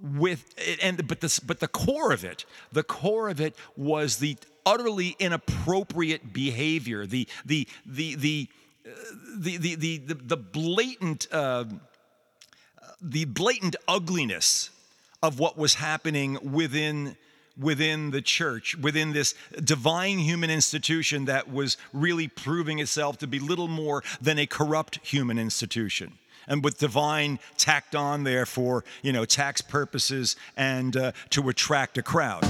[0.00, 4.36] with and but this but the core of it the core of it was the
[4.64, 8.48] utterly inappropriate behavior the the the the
[8.86, 8.90] uh,
[9.36, 11.64] the, the, the, the, the blatant uh,
[13.00, 14.70] the blatant ugliness
[15.22, 17.16] of what was happening within
[17.58, 19.34] within the church, within this
[19.64, 25.00] divine human institution that was really proving itself to be little more than a corrupt
[25.02, 26.18] human institution
[26.48, 31.98] and with divine tacked on there for, you know, tax purposes and uh, to attract
[31.98, 32.44] a crowd.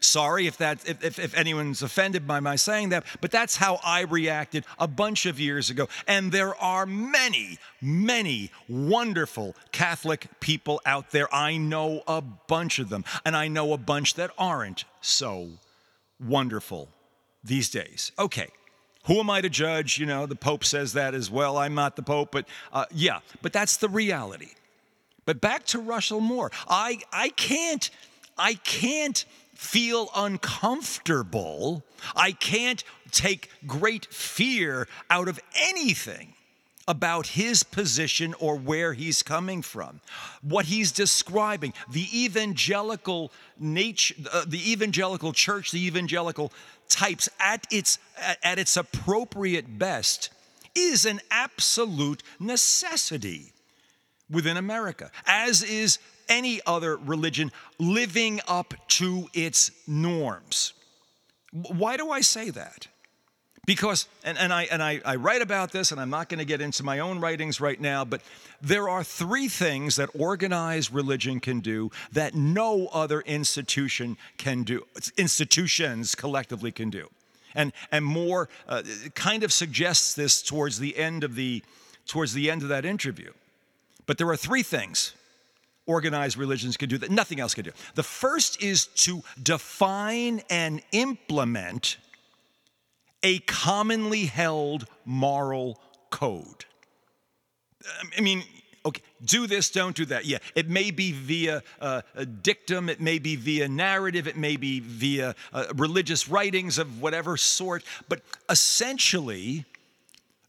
[0.00, 3.80] Sorry if that if, if, if, anyone's offended by my saying that, but that's how
[3.84, 5.88] I reacted a bunch of years ago.
[6.06, 11.32] And there are many, many wonderful Catholic people out there.
[11.34, 15.50] I know a bunch of them, and I know a bunch that aren't so
[16.20, 16.88] wonderful
[17.42, 18.12] these days.
[18.18, 18.48] Okay,
[19.08, 19.98] who am I to judge?
[19.98, 21.56] You know, the Pope says that as well.
[21.56, 24.50] I'm not the Pope, but uh, yeah, but that's the reality.
[25.24, 26.52] But back to Russell Moore.
[26.68, 27.90] I, I can't,
[28.36, 31.82] I can't feel uncomfortable.
[32.14, 36.34] I can't take great fear out of anything
[36.86, 40.00] about his position or where he's coming from.
[40.42, 46.52] What he's describing, the evangelical nature, uh, the evangelical church, the evangelical
[46.88, 47.98] types at its,
[48.42, 50.30] at its appropriate best
[50.74, 53.52] is an absolute necessity
[54.30, 60.74] within America, as is any other religion living up to its norms.
[61.52, 62.88] Why do I say that?
[63.68, 66.46] Because, and, and, I, and I, I write about this, and I'm not going to
[66.46, 68.22] get into my own writings right now, but
[68.62, 74.86] there are three things that organized religion can do that no other institution can do,
[75.18, 77.10] institutions collectively can do.
[77.54, 81.62] And, and Moore uh, kind of suggests this towards the end of the
[82.06, 83.32] towards the end of that interview.
[84.06, 85.12] But there are three things
[85.84, 87.72] organized religions can do that nothing else can do.
[87.96, 91.98] The first is to define and implement
[93.22, 96.64] a commonly held moral code.
[98.16, 98.42] I mean,
[98.84, 100.24] okay, do this, don't do that.
[100.26, 104.56] Yeah, it may be via uh, a dictum, it may be via narrative, it may
[104.56, 109.64] be via uh, religious writings of whatever sort, but essentially,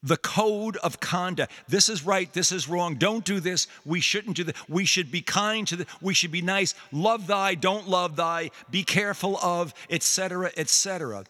[0.01, 1.51] the code of conduct.
[1.67, 2.95] This is right, this is wrong.
[2.95, 3.67] Don't do this.
[3.83, 4.55] We shouldn't do that.
[4.69, 6.73] We should be kind to the we should be nice.
[6.93, 11.25] Love thy, don't love thy, be careful of, etc., etc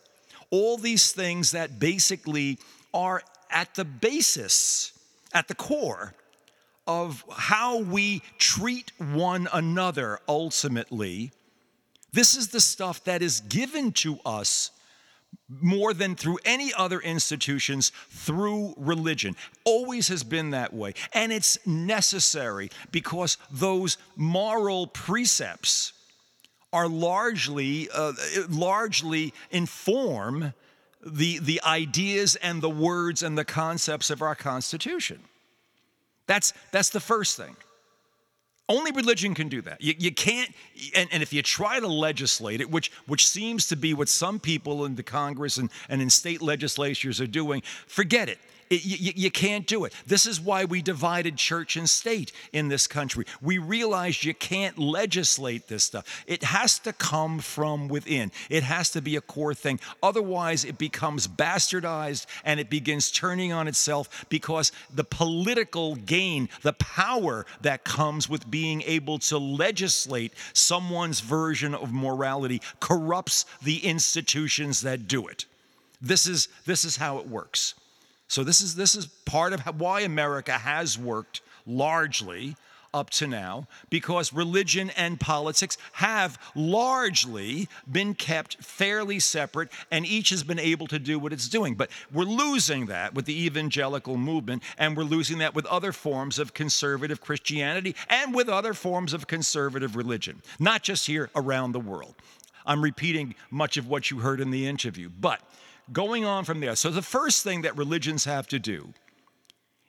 [0.52, 2.60] all these things that basically
[2.94, 3.22] are
[3.52, 4.94] at the basis,
[5.34, 6.14] at the core
[6.88, 11.32] of how we treat one another ultimately.
[12.12, 14.72] This is the stuff that is given to us
[15.50, 19.36] more than through any other institutions through religion.
[19.66, 20.94] Always has been that way.
[21.14, 25.94] And it's necessary because those moral precepts
[26.72, 28.14] are largely, uh,
[28.50, 30.54] largely inform
[31.06, 35.20] the, the ideas and the words and the concepts of our Constitution.
[36.28, 37.56] That's, that's the first thing.
[38.68, 39.82] Only religion can do that.
[39.82, 40.54] You, you can't,
[40.96, 44.40] and, and, if you try to legislate it, which, which seems to be what some
[44.40, 48.38] people in the Congress and, and in state legislatures are doing, forget it.
[48.70, 49.94] It, you, you can't do it.
[50.06, 53.26] This is why we divided church and state in this country.
[53.42, 56.24] We realized you can't legislate this stuff.
[56.28, 59.80] It has to come from within, it has to be a core thing.
[60.04, 66.74] Otherwise, it becomes bastardized and it begins turning on itself because the political gain, the
[66.74, 74.82] power that comes with being able to legislate someone's version of morality corrupts the institutions
[74.82, 75.46] that do it.
[76.02, 77.74] This is, this is how it works.
[78.30, 82.56] So this is this is part of why America has worked largely
[82.94, 90.30] up to now because religion and politics have largely been kept fairly separate and each
[90.30, 91.74] has been able to do what it's doing.
[91.74, 96.38] But we're losing that with the evangelical movement and we're losing that with other forms
[96.38, 101.80] of conservative Christianity and with other forms of conservative religion not just here around the
[101.80, 102.16] world.
[102.64, 105.42] I'm repeating much of what you heard in the interview but
[105.92, 106.76] going on from there.
[106.76, 108.94] So, the first thing that religions have to do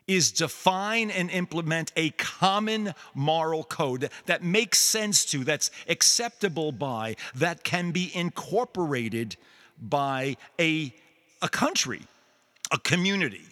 [0.06, 7.14] is define and implement a common moral code that makes sense to, that's acceptable by,
[7.36, 9.36] that can be incorporated
[9.80, 10.92] by a,
[11.42, 12.02] a country,
[12.72, 13.49] a community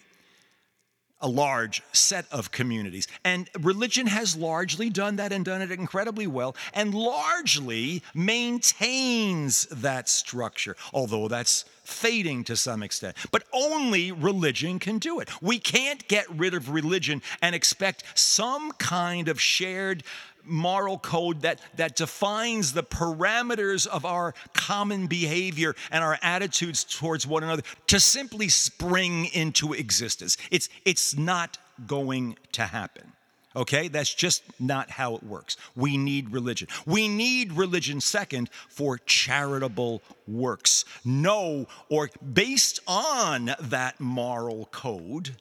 [1.21, 3.07] a large set of communities.
[3.23, 10.07] And religion has largely done that and done it incredibly well and largely maintains that
[10.09, 13.17] structure, although that's fading to some extent.
[13.31, 15.29] But only religion can do it.
[15.41, 20.03] We can't get rid of religion and expect some kind of shared
[20.49, 27.25] moral code that, that defines the parameters of our common behavior and our attitudes towards
[27.25, 30.37] one another to simply spring into existence.
[30.51, 33.13] It's, it's not going to happen.
[33.55, 33.87] Okay?
[33.87, 35.57] That's just not how it works.
[35.75, 36.67] We need religion.
[36.85, 40.85] We need religion, second, for charitable works.
[41.03, 45.35] No, or based on that moral code,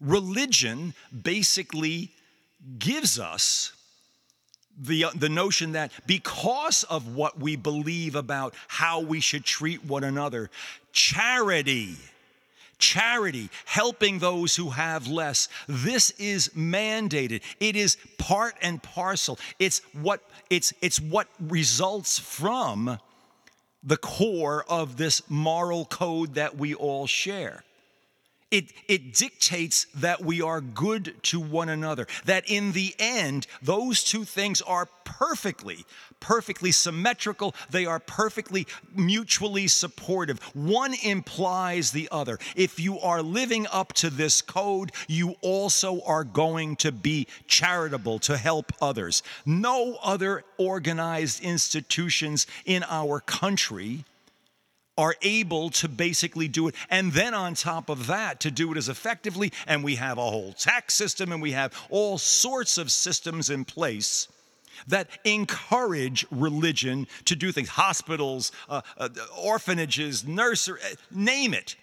[0.00, 2.10] religion basically
[2.78, 3.72] gives us
[4.80, 9.84] the, uh, the notion that because of what we believe about how we should treat
[9.84, 10.50] one another,
[10.92, 11.96] charity,
[12.78, 17.42] charity, helping those who have less, this is mandated.
[17.60, 19.38] It is part and parcel.
[19.58, 20.20] It's what,
[20.50, 22.98] it's, it's what results from
[23.84, 27.64] the core of this moral code that we all share
[28.52, 32.06] it, it dictates that we are good to one another.
[32.26, 35.86] That in the end, those two things are perfectly,
[36.20, 37.54] perfectly symmetrical.
[37.70, 40.38] They are perfectly mutually supportive.
[40.54, 42.38] One implies the other.
[42.54, 48.18] If you are living up to this code, you also are going to be charitable
[48.20, 49.22] to help others.
[49.46, 54.04] No other organized institutions in our country
[54.98, 56.74] are able to basically do it.
[56.90, 60.22] And then on top of that, to do it as effectively, and we have a
[60.22, 64.28] whole tax system and we have all sorts of systems in place
[64.88, 71.76] that encourage religion to do things hospitals, uh, uh, orphanages, nursery, uh, name it.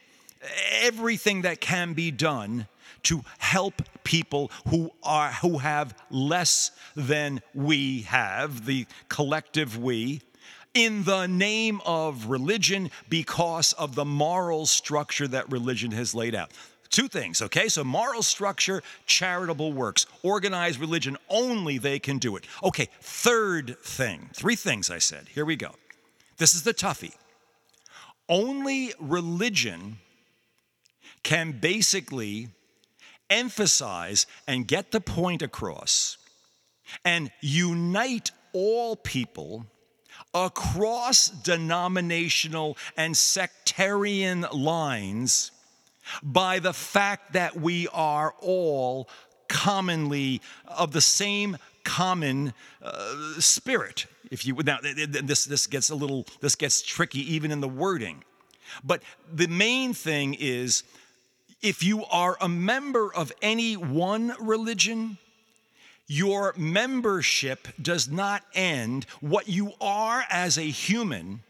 [0.81, 2.67] Everything that can be done
[3.03, 10.21] to help people who are who have less than we have the collective we
[10.73, 16.51] in the name of religion because of the moral structure that religion has laid out.
[16.89, 17.67] Two things, okay?
[17.67, 20.07] So, moral structure, charitable works.
[20.23, 22.45] Organized religion, only they can do it.
[22.63, 24.29] Okay, third thing.
[24.33, 25.27] Three things I said.
[25.29, 25.75] Here we go.
[26.37, 27.13] This is the toughie.
[28.27, 29.99] Only religion
[31.21, 32.49] can basically
[33.29, 36.17] emphasize and get the point across
[37.05, 39.65] and unite all people
[40.33, 45.51] across denominational and sectarian lines
[46.23, 49.07] by the fact that we are all
[49.47, 56.25] commonly of the same common uh, spirit if you now this this gets a little
[56.39, 58.23] this gets tricky even in the wording.
[58.83, 59.01] But
[59.33, 60.83] the main thing is
[61.61, 65.17] if you are a member of any one religion
[66.09, 69.05] your membership does not end.
[69.21, 71.41] What you are as a human,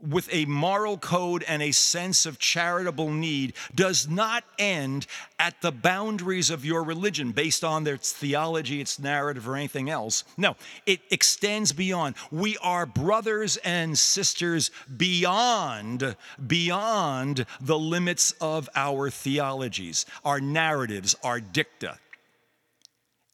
[0.00, 5.06] with a moral code and a sense of charitable need, does not end
[5.38, 10.24] at the boundaries of your religion based on its theology, its narrative, or anything else.
[10.38, 10.56] No,
[10.86, 12.14] it extends beyond.
[12.30, 16.16] We are brothers and sisters beyond,
[16.46, 21.98] beyond the limits of our theologies, our narratives, our dicta.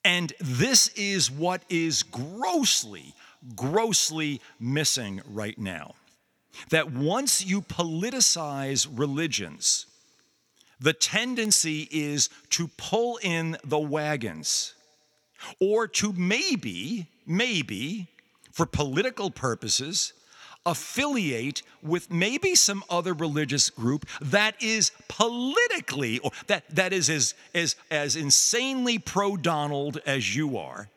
[0.04, 3.14] And this is what is grossly,
[3.56, 5.94] grossly missing right now.
[6.70, 9.86] That once you politicize religions,
[10.78, 14.74] the tendency is to pull in the wagons
[15.60, 18.08] or to maybe, maybe,
[18.52, 20.12] for political purposes,
[20.66, 27.34] affiliate with maybe some other religious group that is politically or that, that is as,
[27.54, 30.88] as, as insanely pro Donald as you are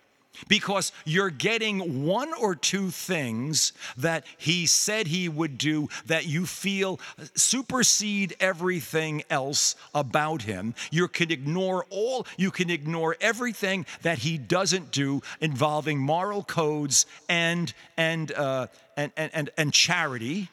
[0.47, 6.45] because you're getting one or two things that he said he would do that you
[6.45, 6.99] feel
[7.35, 10.75] supersede everything else about him.
[10.91, 17.05] You can ignore all, you can ignore everything that he doesn't do involving moral codes
[17.29, 18.67] and and uh,
[18.97, 20.49] and, and and and charity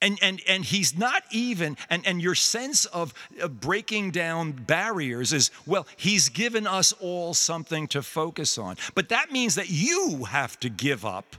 [0.00, 5.32] and, and, and he's not even, and, and your sense of, of breaking down barriers
[5.32, 8.76] is, well, he's given us all something to focus on.
[8.94, 11.36] But that means that you have to give up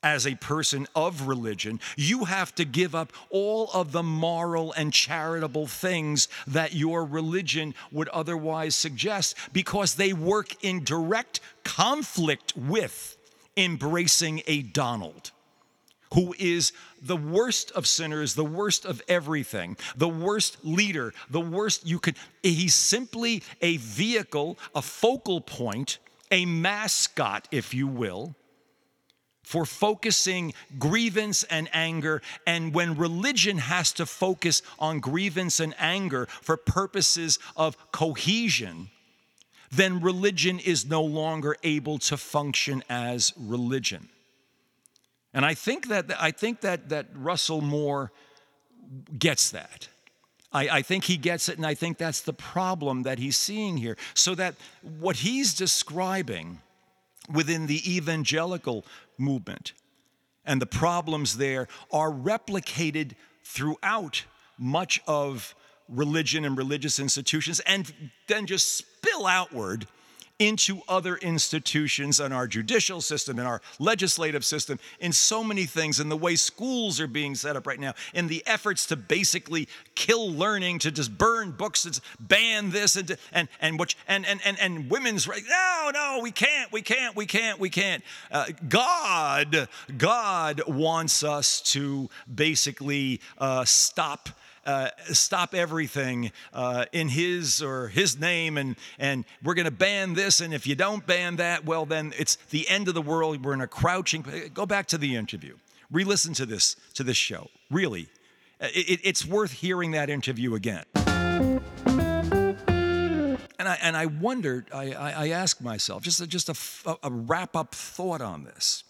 [0.00, 4.92] as a person of religion, you have to give up all of the moral and
[4.92, 13.17] charitable things that your religion would otherwise suggest because they work in direct conflict with
[13.58, 15.32] embracing a Donald
[16.14, 21.86] who is the worst of sinners, the worst of everything, the worst leader, the worst
[21.86, 22.16] you could.
[22.42, 25.98] He's simply a vehicle, a focal point,
[26.30, 28.34] a mascot, if you will,
[29.42, 32.22] for focusing grievance and anger.
[32.46, 38.90] And when religion has to focus on grievance and anger for purposes of cohesion,
[39.70, 44.08] then religion is no longer able to function as religion.
[45.34, 48.12] And I think that I think that that Russell Moore
[49.18, 49.88] gets that.
[50.50, 53.76] I, I, think he gets it, and I think that's the problem that he's seeing
[53.76, 53.98] here.
[54.14, 54.54] So that
[54.98, 56.60] what he's describing
[57.30, 58.86] within the evangelical
[59.18, 59.74] movement
[60.46, 63.12] and the problems there are replicated
[63.44, 64.24] throughout
[64.58, 65.54] much of
[65.88, 67.92] religion and religious institutions, and
[68.26, 69.86] then just spill outward
[70.38, 75.98] into other institutions in our judicial system, in our legislative system, in so many things,
[75.98, 79.66] in the way schools are being set up right now, in the efforts to basically
[79.96, 84.40] kill learning, to just burn books, and ban this and and and which and and
[84.44, 85.42] and, and women's right.
[85.48, 88.04] No, no, we can't, we can't, we can't, we can't.
[88.30, 94.28] Uh, God, God wants us to basically uh, stop
[94.68, 100.12] uh, stop everything uh, in his or his name, and, and we're going to ban
[100.12, 100.42] this.
[100.42, 103.42] And if you don't ban that, well, then it's the end of the world.
[103.42, 104.26] We're in a crouching.
[104.52, 105.56] Go back to the interview.
[105.90, 107.48] Re listen to this, to this show.
[107.70, 108.08] Really,
[108.60, 110.84] it, it's worth hearing that interview again.
[113.60, 117.10] And I, and I wondered, I, I, I asked myself, just a, just a, a
[117.10, 118.84] wrap up thought on this.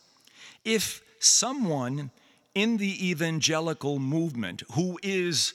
[0.64, 2.10] If someone
[2.52, 5.54] in the evangelical movement who is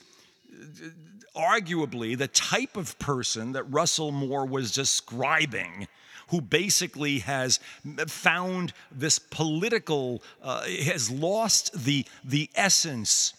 [1.36, 5.88] arguably the type of person that Russell Moore was describing
[6.28, 7.60] who basically has
[8.06, 13.34] found this political, uh, has lost the, the essence,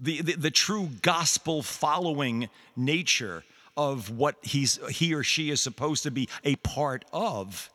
[0.00, 3.44] the, the, the true gospel following nature
[3.76, 7.70] of what he's, he or she is supposed to be a part of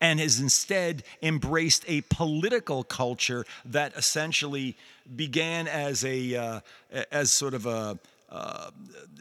[0.00, 4.76] and has instead embraced a political culture that essentially
[5.16, 6.60] began as a uh,
[7.10, 7.98] as sort of a
[8.30, 8.70] uh,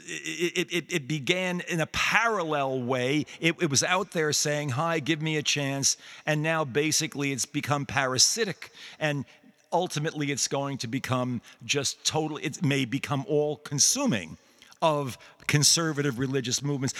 [0.06, 3.26] it, it, it, began in a parallel way.
[3.40, 5.98] It, it, was out there saying, Hi, give me a chance.
[6.28, 8.72] And now basically it's become parasitic.
[9.00, 9.26] And
[9.74, 14.38] ultimately it's going to become just totally, it may become all consuming
[14.82, 15.18] of
[15.48, 16.94] conservative religious movements.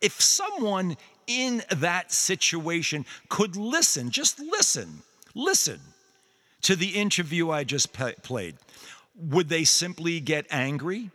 [0.00, 5.02] If someone in that situation could listen, just listen,
[5.34, 5.80] listen
[6.62, 8.56] to the interview I just played,
[9.16, 11.10] would they simply get angry?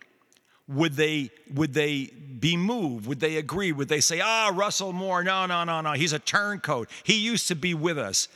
[0.67, 2.05] Would they would they
[2.39, 3.05] be moved?
[3.05, 3.71] Would they agree?
[3.71, 6.89] Would they say, "Ah, Russell Moore, no, no, no, no, he's a turncoat.
[7.03, 8.27] He used to be with us."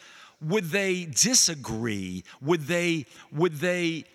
[0.41, 2.23] Would they disagree?
[2.41, 4.05] Would they would they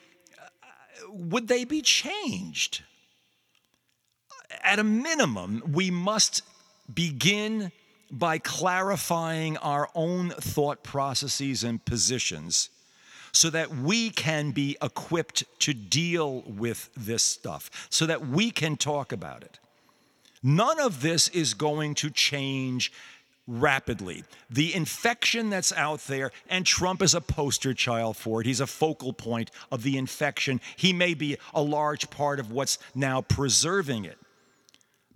[0.40, 2.82] uh, would they be changed?
[4.64, 6.42] At a minimum, we must
[6.92, 7.70] begin
[8.10, 12.70] by clarifying our own thought processes and positions
[13.32, 18.76] so that we can be equipped to deal with this stuff, so that we can
[18.76, 19.58] talk about it.
[20.42, 22.92] None of this is going to change
[23.46, 24.24] rapidly.
[24.48, 28.46] The infection that's out there, and Trump is a poster child for it.
[28.46, 30.60] He's a focal point of the infection.
[30.76, 34.18] He may be a large part of what's now preserving it.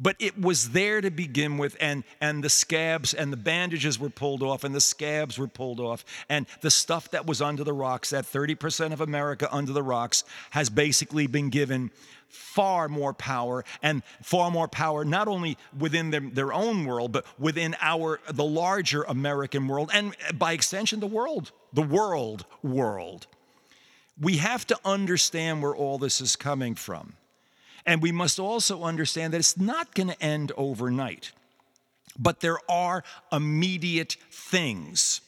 [0.01, 4.11] But it was there to begin with and and the scabs and the bandages were
[4.11, 7.73] pulled off and the scabs were pulled off and the stuff that was under the
[7.73, 11.91] rocks that 30% of america under the rocks has basically been given
[12.29, 17.25] far more power and far more power not only within their, their own world but
[17.39, 23.27] within our the larger american world and by extension the world the world world.
[24.21, 27.15] We have to understand where all this is coming from
[27.87, 31.33] and we must also understand that it's not going to end overnight.
[32.19, 35.21] But there are immediate things.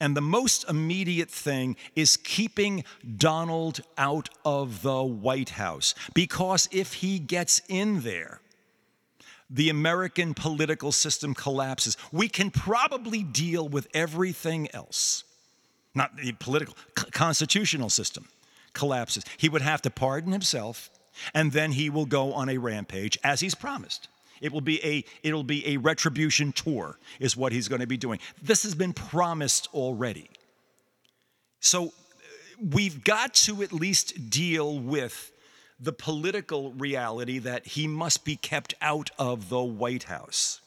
[0.00, 2.84] And the most immediate thing is keeping
[3.16, 5.94] Donald out of the White House.
[6.14, 8.40] Because if he gets in there,
[9.48, 11.96] the American political system collapses.
[12.10, 15.24] We can probably deal with everything else.
[15.94, 16.74] Not the political,
[17.12, 18.28] constitutional system
[18.72, 19.24] collapses.
[19.36, 20.90] He would have to pardon himself
[21.32, 24.08] and then he will go on a rampage as he's promised.
[24.40, 27.96] It will be a it'll be a retribution tour is what he's going to be
[27.96, 28.18] doing.
[28.42, 30.28] This has been promised already.
[31.60, 31.92] So
[32.60, 35.32] we've got to at least deal with
[35.80, 40.60] the political reality that he must be kept out of the White House.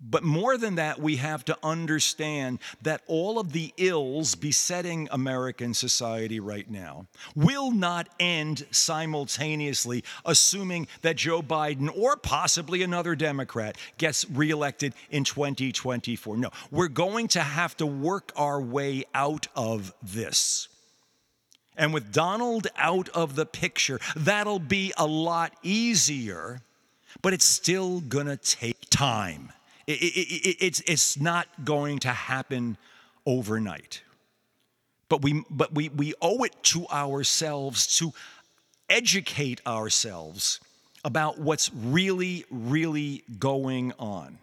[0.00, 5.74] But more than that, we have to understand that all of the ills besetting American
[5.74, 13.76] society right now will not end simultaneously, assuming that Joe Biden or possibly another Democrat
[13.98, 16.36] gets reelected in 2024.
[16.36, 20.68] No, we're going to have to work our way out of this.
[21.76, 26.60] And with Donald out of the picture, that'll be a lot easier,
[27.20, 29.52] but it's still gonna take time.
[29.88, 32.76] It, it, it, it's, it's not going to happen
[33.24, 34.02] overnight.
[35.08, 38.12] But, we, but we, we owe it to ourselves to
[38.90, 40.60] educate ourselves
[41.04, 44.38] about what's really, really going on.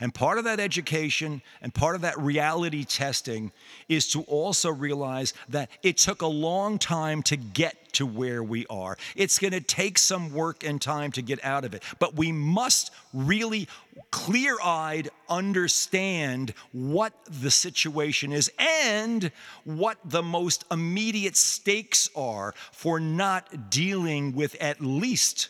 [0.00, 3.52] And part of that education and part of that reality testing
[3.88, 8.66] is to also realize that it took a long time to get to where we
[8.68, 8.96] are.
[9.16, 11.82] It's going to take some work and time to get out of it.
[11.98, 13.68] But we must really
[14.10, 19.30] clear eyed understand what the situation is and
[19.64, 25.48] what the most immediate stakes are for not dealing with at least,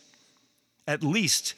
[0.87, 1.55] at least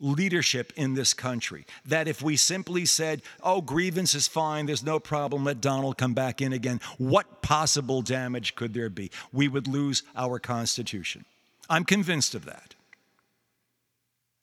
[0.00, 1.66] leadership in this country.
[1.86, 6.14] That if we simply said, oh, grievance is fine, there's no problem, let Donald come
[6.14, 9.10] back in again, what possible damage could there be?
[9.32, 11.24] We would lose our Constitution.
[11.68, 12.74] I'm convinced of that.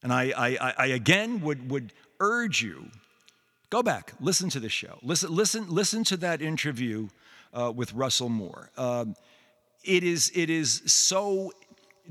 [0.04, 2.89] And I, I, I again would, would urge you
[3.70, 7.08] go back, listen to the show, listen, listen, listen to that interview
[7.54, 8.70] uh, with Russell Moore.
[8.78, 9.16] Um,
[9.84, 11.52] it is, it is so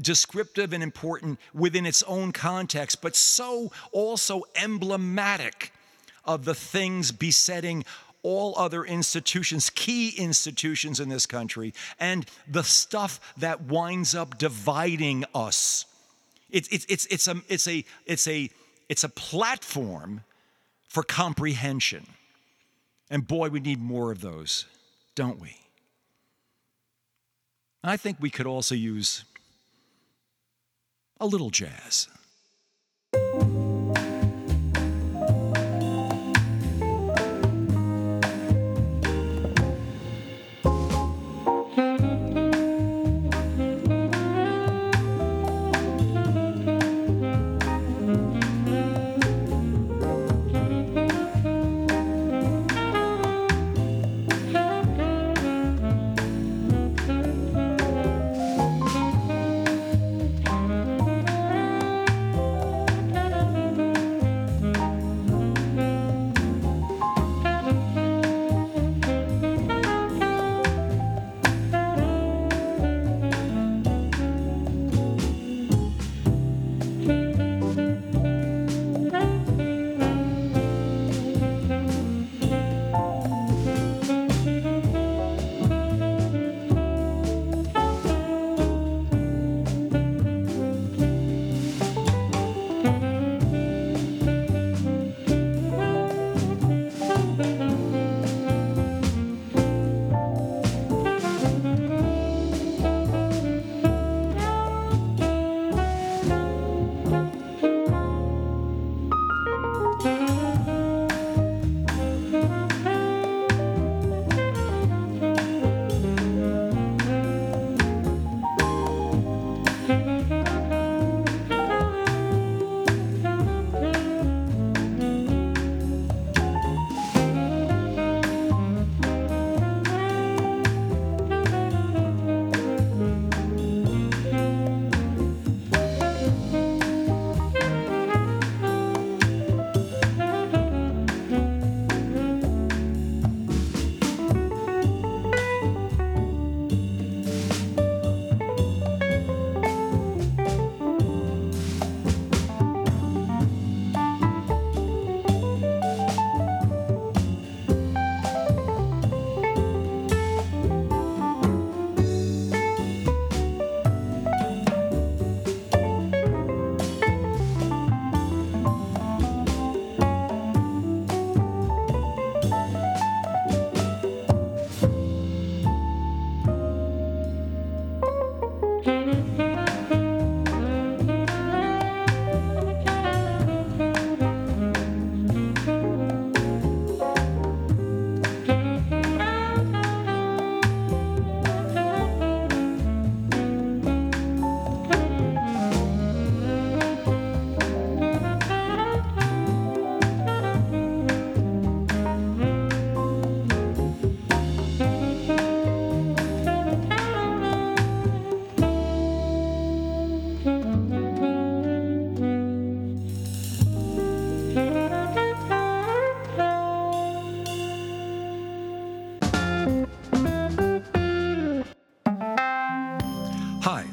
[0.00, 5.72] descriptive and important within its own context, but so also emblematic
[6.24, 7.84] of the things besetting
[8.22, 15.24] all other institutions, key institutions in this country, and the stuff that winds up dividing
[15.34, 15.86] us.
[16.50, 18.50] It's, it's, it's, it's, a, it's, a, it's, a,
[18.88, 20.22] it's a platform
[20.88, 22.06] for comprehension.
[23.08, 24.66] And boy, we need more of those,
[25.14, 25.56] don't we?
[27.82, 29.24] I think we could also use
[31.20, 32.08] a little jazz.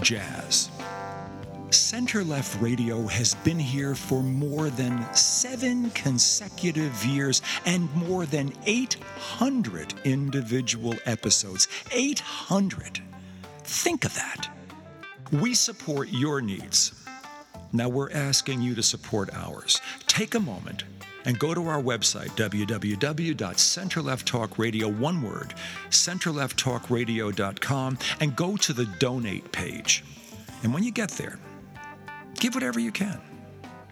[0.00, 0.70] jazz.
[1.70, 8.52] Center Left Radio has been here for more than seven consecutive years and more than
[8.66, 11.66] 800 individual episodes.
[11.90, 13.00] 800!
[13.64, 14.48] Think of that.
[15.32, 16.92] We support your needs.
[17.72, 19.80] Now we're asking you to support ours.
[20.06, 20.84] Take a moment
[21.24, 25.54] and go to our website, www.centerlefttalkradio, one word,
[25.90, 30.02] centerlefttalkradio.com, and go to the donate page.
[30.62, 31.38] And when you get there,
[32.34, 33.20] give whatever you can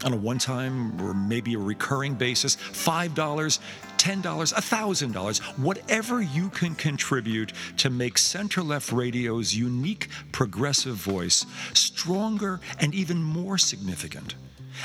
[0.05, 3.59] on a one time or maybe a recurring basis $5, $10,
[3.99, 12.95] $1,000, whatever you can contribute to make Center Left Radio's unique progressive voice stronger and
[12.95, 14.35] even more significant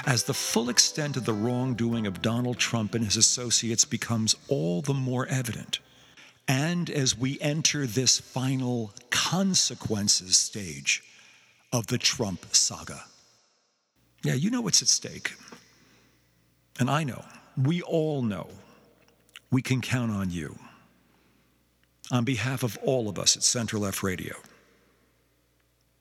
[0.05, 4.81] as the full extent of the wrongdoing of Donald Trump and his associates becomes all
[4.81, 5.79] the more evident.
[6.47, 11.03] And as we enter this final consequences stage
[11.73, 13.03] of the Trump saga.
[14.23, 15.33] Yeah, you know what's at stake.
[16.79, 17.25] And I know,
[17.61, 18.47] we all know,
[19.51, 20.57] we can count on you.
[22.11, 24.35] On behalf of all of us at Center Left Radio,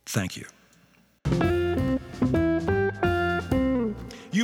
[0.06, 1.65] thank you.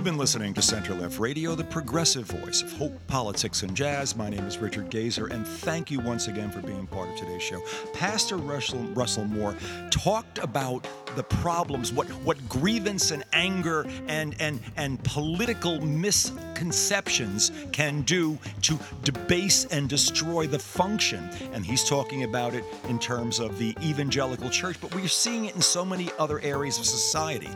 [0.02, 4.16] You've been listening to Center Left Radio, the progressive voice of hope, politics, and jazz.
[4.16, 7.40] My name is Richard Gazer, and thank you once again for being part of today's
[7.40, 7.62] show.
[7.92, 9.54] Pastor Russell, Russell Moore
[9.92, 18.02] talked about the problems, what, what grievance and anger and, and, and political misconceptions can
[18.02, 21.30] do to debase and destroy the function.
[21.52, 25.54] And he's talking about it in terms of the evangelical church, but we're seeing it
[25.54, 27.50] in so many other areas of society.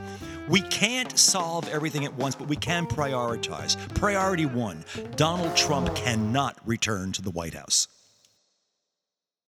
[0.49, 3.77] We can't solve everything at once, but we can prioritize.
[3.95, 4.85] Priority one
[5.17, 7.89] Donald Trump cannot return to the White House.